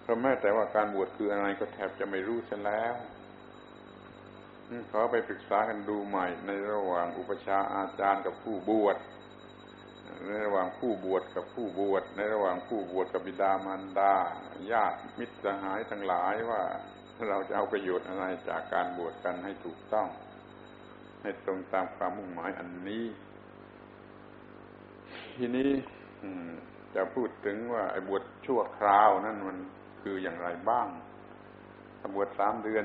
[0.02, 2.94] เพราะแม้แต่ว่าการบวชคืออะไรก็แทบจะไม่รู้ซะแล้ว
[4.90, 8.96] ขอไปปรึกษากันดูใหม่ในระหว่างอุปชาอาจารย์กับผู้บวช
[10.26, 14.14] ในระหว่างผู้บวชกับผู้บวชในระหว่างผู้บวชกับบิดามารดา
[14.72, 16.62] ญาติมิตรสหายทั้งหลายว่า
[17.28, 20.08] เราจะเอาประโยชน์อะไรจากการบวชกันให้ถูกต้อง
[21.22, 23.04] ให้ตรงตามความมุ่งหมายอันนี้
[25.36, 25.70] ทีนี้
[26.94, 29.58] จะพูดถึงว่าไอ้บวชชั่วคราวนั่นมัน
[30.02, 30.88] คืออย่างไรบ้าง
[32.14, 32.84] บวชสามเดือน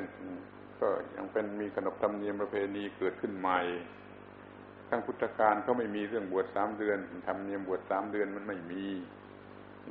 [0.82, 3.60] ก็ยังเป็นมีขนบธรรมเนียมประเพณีเกิดขึ้นใหม่
[4.90, 8.86] ทั้งพุทธการเขาไม่มีเรื่องบวชสามเดือนธรรมเนียมบวชสามเดือนมันไม่มี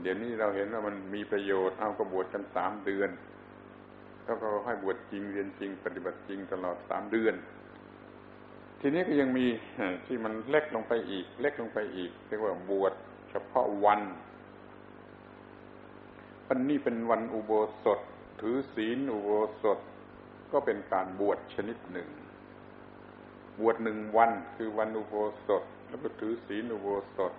[0.03, 3.11] เดี๋ยวนี้เราเห็นว่ามันมีประโยชน์เอาก็บวชกันสามเดือน
[4.25, 7.35] แล้วก็ให้บวชจริงเรียนจริง ปฏิบัติจริงตลอดสามเดือน
[8.81, 9.47] ทีนี้ก็ยังมี
[10.07, 12.93] ที่มันเล็กลงไปอีก เล็กลงไปอีกเรียกว่าบวช
[13.31, 14.01] เฉพาะวัน
[16.49, 17.53] วันนี้เป็นวันอุโบ
[17.85, 18.01] สถ
[18.41, 19.31] ถือศีลอุโบ
[19.63, 19.79] สถ
[20.53, 22.09] ก็เป็นการบวชชนิดหนึ่ง
[23.61, 25.15] บวชหนึ่งวันคือวันอุโบ
[25.47, 27.33] สถ แล้วก็ถือศีลอุโบสถ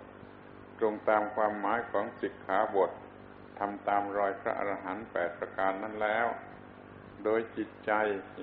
[0.78, 2.90] ตรงตามความหมายของสิกขาบท
[3.58, 6.26] ทำตามรอยพระอรหันต์แปดประการนั้นแล้ว
[7.24, 7.92] โดยจิตใจ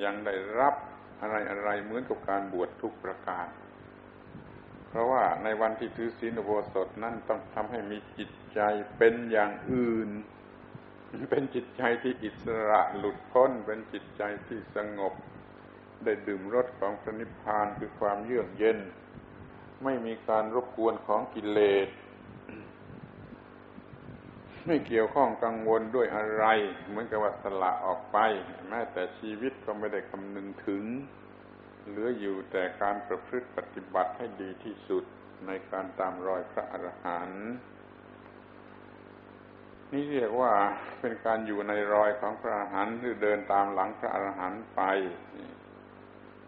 [0.04, 0.76] ยังได้รับ
[1.22, 3.48] อะไรอะไรเหมือนกับการบวชทุกประการ
[4.90, 8.60] เพราะว่าในวันที่ถือศีลอุโบสถนั้นต้องทำให้มีจิตใจ
[8.98, 10.10] เป็นอย่างอื่น
[11.32, 15.14] เป็นจิตใจที่อิสระหลุดพ้นเป็นจิตใจที่สงบ
[16.06, 18.78] ได้ดื่มรสของพระนิพพานคือความเยือกเย็น
[19.84, 21.88] ไม่มีการรบกวนของกิเลส
[24.66, 26.46] ไม่เกี่ยวข้องกังวลด้วยอะไร
[26.88, 28.18] เหมือนกับว่าสละออกไป
[28.70, 30.84] แม้แต่ชีวิตก็ไม่ได้คำนึงถึง
[31.88, 35.04] เหลืออยู่แต่การประพฤติปฏิบัติให้ดีที่สุด
[35.48, 37.48] ในการตามรอยพระอรหันต์
[39.92, 40.54] นี่เรียกว่า
[41.00, 44.82] เป็นการอยู่ในรอยของพระอรหันต์หรือเดินตามหลังพระอรหันต์ไป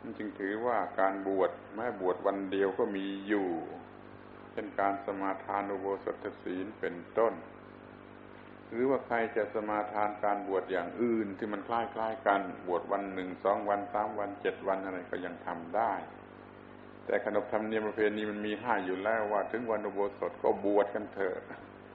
[0.05, 3.49] มันจึงถือว่าการบวชแม้บวชวันเดียวก็มีอยู่
[4.53, 7.33] เป็นการสมาทานอุโบสถศีลเป็นต้น
[8.71, 15.93] หรือว่าใครจะสมาทานการบวชอย่างอื่นที่มันคล้ายๆกันบวชวันหนึ่งสองวันสามวันเจ็ดวันอะไรก็ยังทำได้
[17.05, 21.35] แต่ขนบธรรมเนียมประเพณีมันมีห้าอยู่แล้วว่า ถึงวันอุโบสถก็บวชกันเถอะ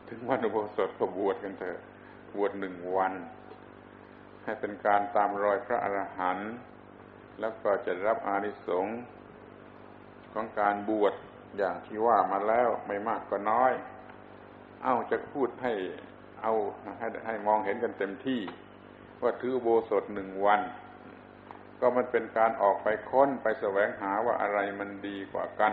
[0.08, 1.78] ถึงวันอุโบสถก็บวชกันเถอะ
[2.36, 3.12] บวชหนึ่งวัน
[4.44, 6.52] ให้เป็นการตามรอยพระอรหันต์
[7.40, 9.00] แล้วก็จะรับอานิสงส์
[10.32, 11.14] ของการบวช
[11.56, 13.72] อย่างที่ว่ามาแล้วไม่มากก็น้อย
[14.82, 15.72] เอ้าจะพูดให้
[16.42, 16.52] เอา
[16.98, 18.40] ให้ให้มองเห็นกันเต็มที่
[19.22, 20.60] ว่าถือโบสถหนึ่งวัน
[21.80, 25.72] ก็มันเป็นการออกไปค้นไปแสวงหาว่าอะไรมันดีกว่ากัน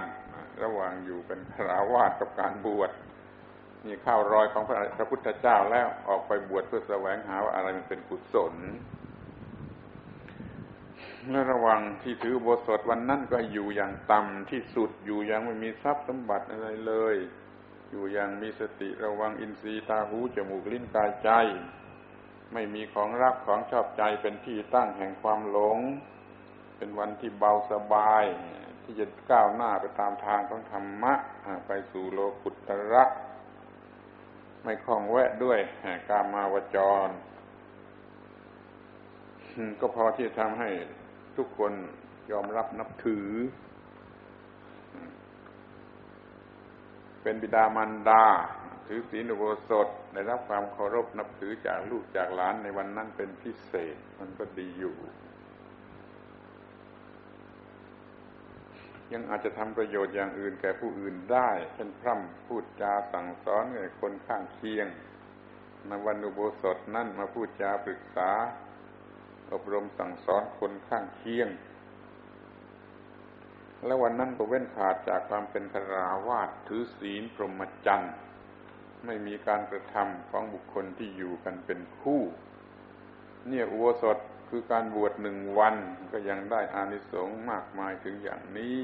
[0.64, 2.92] ระหว่างอยู่เป็นคราวาสกับการบวช
[3.86, 4.64] มีข้าวรอยของ
[4.98, 8.56] พระพุทธเจ้าแล้วออกไปบวชเพื่อแสวงหาว่าอะไรมันเป็นกุศล
[11.32, 17.16] และระวังที่ถือโบสถวันนั้นก็อยู่อย่างต่ำที่สุดอยู่อย่างไม่มีทรัพย์สมบัติอะไรเลย
[17.92, 21.30] อยู่อย่างมีสติระวังอินทรีย์ตาหูจมูกลิ้นกายใจ
[22.54, 25.80] ไม่มีของรักของชอบใจเป็นที่ตั้งแห่งความหลง
[26.78, 28.24] เป็นวันที่เบาสบาย
[28.84, 31.14] ที่จะก้าวหน้าไปตามทางของธรรมะ
[31.68, 33.04] ไปสู่โลกุตระ
[34.64, 35.60] ไม่คล้องแวะด้วย
[36.10, 37.10] กามาวจร
[39.80, 40.70] ก็พอที่จะทำให้
[41.38, 41.74] ทุกคน
[42.32, 43.28] ยอมรับนับถือ
[47.24, 48.26] เป็นบิดามารดา
[48.88, 54.96] ถือศีลอุโบสถได้รับความเคารพนับถือจากลูกจากหลานในวันนั้นเป็นพิเศษมันก็ดีอยู่
[59.14, 64.88] ยังอาจจะทำประโยชน์อย่างอื่นแก่ผู้อื่นได้เช่นพร่ำพูดจาสั่งสอนแก่คนข้างเคียง
[65.88, 68.30] ในวันอุโบสถนั่นมาพูดจาปรึกษา
[69.54, 71.50] อบรมสั่งสอนคนข้างเคียง
[73.86, 78.14] และวันนั้นก็เว้นขาดจากความเป็นคราวาสถือศีลพรหมจรรย์
[79.06, 82.22] ไม่มีการกระทำของบุคคลที่อยู่กันเป็นคู่
[83.48, 84.18] เนี่ยอุโบสถ
[84.50, 85.76] คือการบวชหนึ่งวัน
[86.12, 88.76] ก็ยังได้อานิสงส์มากมายถึงอย่างนี้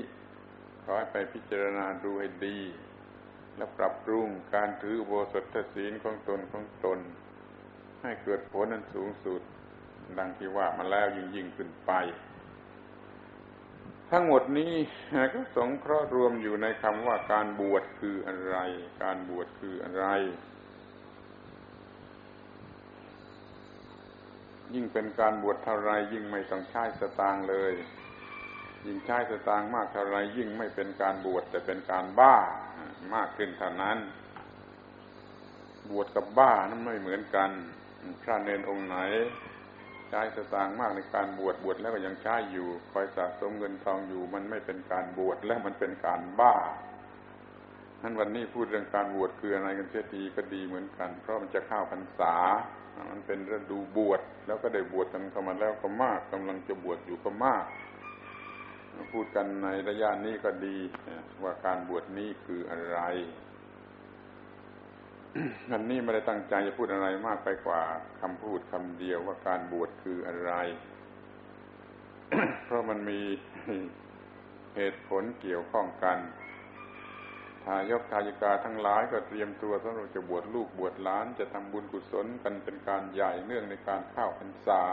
[0.84, 2.60] ขอให้ไปพิจารณาดูให้ดี
[3.58, 7.00] และปรับปรุงการถืออุโบสถศีลของตนของตน
[8.02, 9.42] ให้เกิดผลนั้นสูงสุด
[10.18, 11.92] ดังที่ว่ามาแล้วยิ่งยิ่งขึ้นไป
[14.12, 14.74] ทั้งหมดนี้
[15.34, 18.58] ก็สงเคราะห์รวมอยู่ในคำว่าการบวชคืออะไร
[19.04, 20.06] การบวชคืออะไร
[24.74, 27.74] ยิ่งเป็นการบวชเท่าไรยิ่งไม่ต้องใช้สตางเลย
[28.86, 32.36] ยิ่งใช้สตางมากเท่าไรยิ่งไม่เป็นการบวชแต่เป็นการบ้า
[33.14, 33.98] มากขึ้นเท่านั้น
[35.90, 37.50] บวชกับบ้านั้นไม่เหมือนกัน
[38.22, 38.98] พระเนนองค์ไหน
[40.14, 46.56] ช้สตางค์มากในการบวชบวชแล้วก็ยังใช้อยู่ คอยสะสมเงินทองอยู่ มันไม่เป็นการบวชและมันเป็นการบ้า
[48.02, 52.36] ท่านวันนี้พูดเรื่องการบวชคืออะไรกันเสียทีก็ดีเหมือนกัน เพราะมันจะเข้าพรรษา
[53.12, 57.66] มันเป็นฤดูบวชแล้วก็ได้บวชกันเข้ามาแล้วก็มากกำลังจะบวชอยู่ก็มาก
[59.14, 60.78] พูดกันในระยะนี้ก็ดี
[61.44, 63.00] ว่าการบวชนี้คืออะไร
[65.72, 67.82] อันนี้ไม่ได้ตั้งใจจะพูดอะไรมากไปกว่า
[68.22, 70.54] คำพูดคำเดียวว่าการบวชคืออะไร
[72.66, 73.22] เพราะมันมี
[74.76, 76.18] เหตุผลเกี่ยวข้องกัน
[77.66, 84.84] ทายกทายิกาทั้งหลายก็เตรียมตัวสำหรับจะบวชลูกบวชหลาน จะทำบุญกุศลกันเป็นการใหญ่เนื่องในการเข้าพรรษา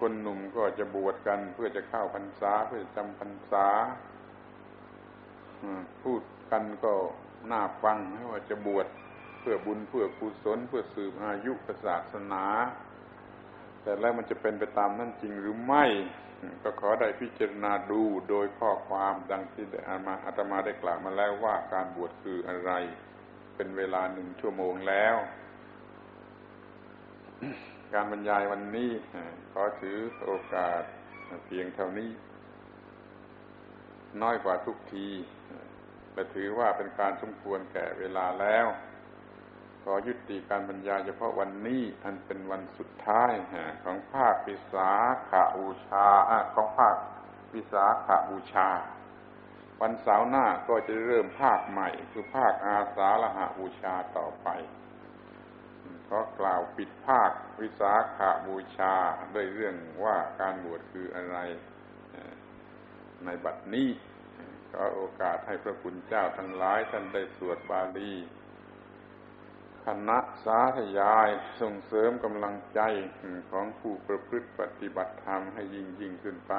[0.00, 3.66] คนหนุ่มก็จะบวชกันเพื่อจะเข้าพรรษา เพื่อจำพรรษา
[6.02, 6.94] พูดกันก็
[7.50, 8.86] น่าฟังไม่ว่าจะบวช
[9.40, 11.52] เพื่อบุญเพื่อกุศลเพื่อสืบอายุ
[11.84, 12.44] ศาสนา
[13.82, 15.84] แต่แล้วมันจะเป็นไปตามนั่นจริงหรือไม่
[16.62, 22.72] ก็ขอได้พิจารณาดูโดยข้อความดังที่อามาอาตมาได้กล่าวมาแล้วว่าการบวชคืออะไร
[23.56, 25.16] เป็นเวลาหนึ่งชั่วโมงแล้ว
[27.94, 28.90] การบรรยายวันนี้
[29.52, 30.82] ขอถือโอกาส
[31.46, 32.10] เพียงเท่านี้
[34.22, 35.08] น้อยกว่าทุกที
[36.12, 38.66] แต่ถือว่าเป็นการสมควรแก่เวลาแล้ว
[39.82, 43.32] ขอยุติการบรรยายเฉพาะวันนี้ อันเป็นวันสุดท้าย
[43.84, 44.90] ของภาควิสา
[45.30, 46.06] ขาบูชา
[46.54, 46.96] ของภาค
[47.54, 48.68] วิสาขาบูชา
[49.80, 54.48] วันเสาร์หน้าก็จะเริ่มภาคใหม่ คือภาคอาสาฬหาบูชาต่อไป
[56.08, 57.30] ขอกล่าวปิดภาค
[57.60, 58.94] วิสาขาบูชา
[59.34, 61.38] ด้วยเรื่องว่าการบวชคืออะไร
[63.24, 63.88] ในบัดนี้
[64.70, 68.12] ขอโอกาสให้พระคุณเจ้าทั้งหลายท่านได้สวดบาลี
[69.86, 71.28] คณะสาธยาย
[71.60, 72.80] ส่งเสริมกำลังใจ
[73.50, 76.54] ของผู้ประพฤติปฏิบัติธรรมให้ยิ่งยิ่งขึ้นไป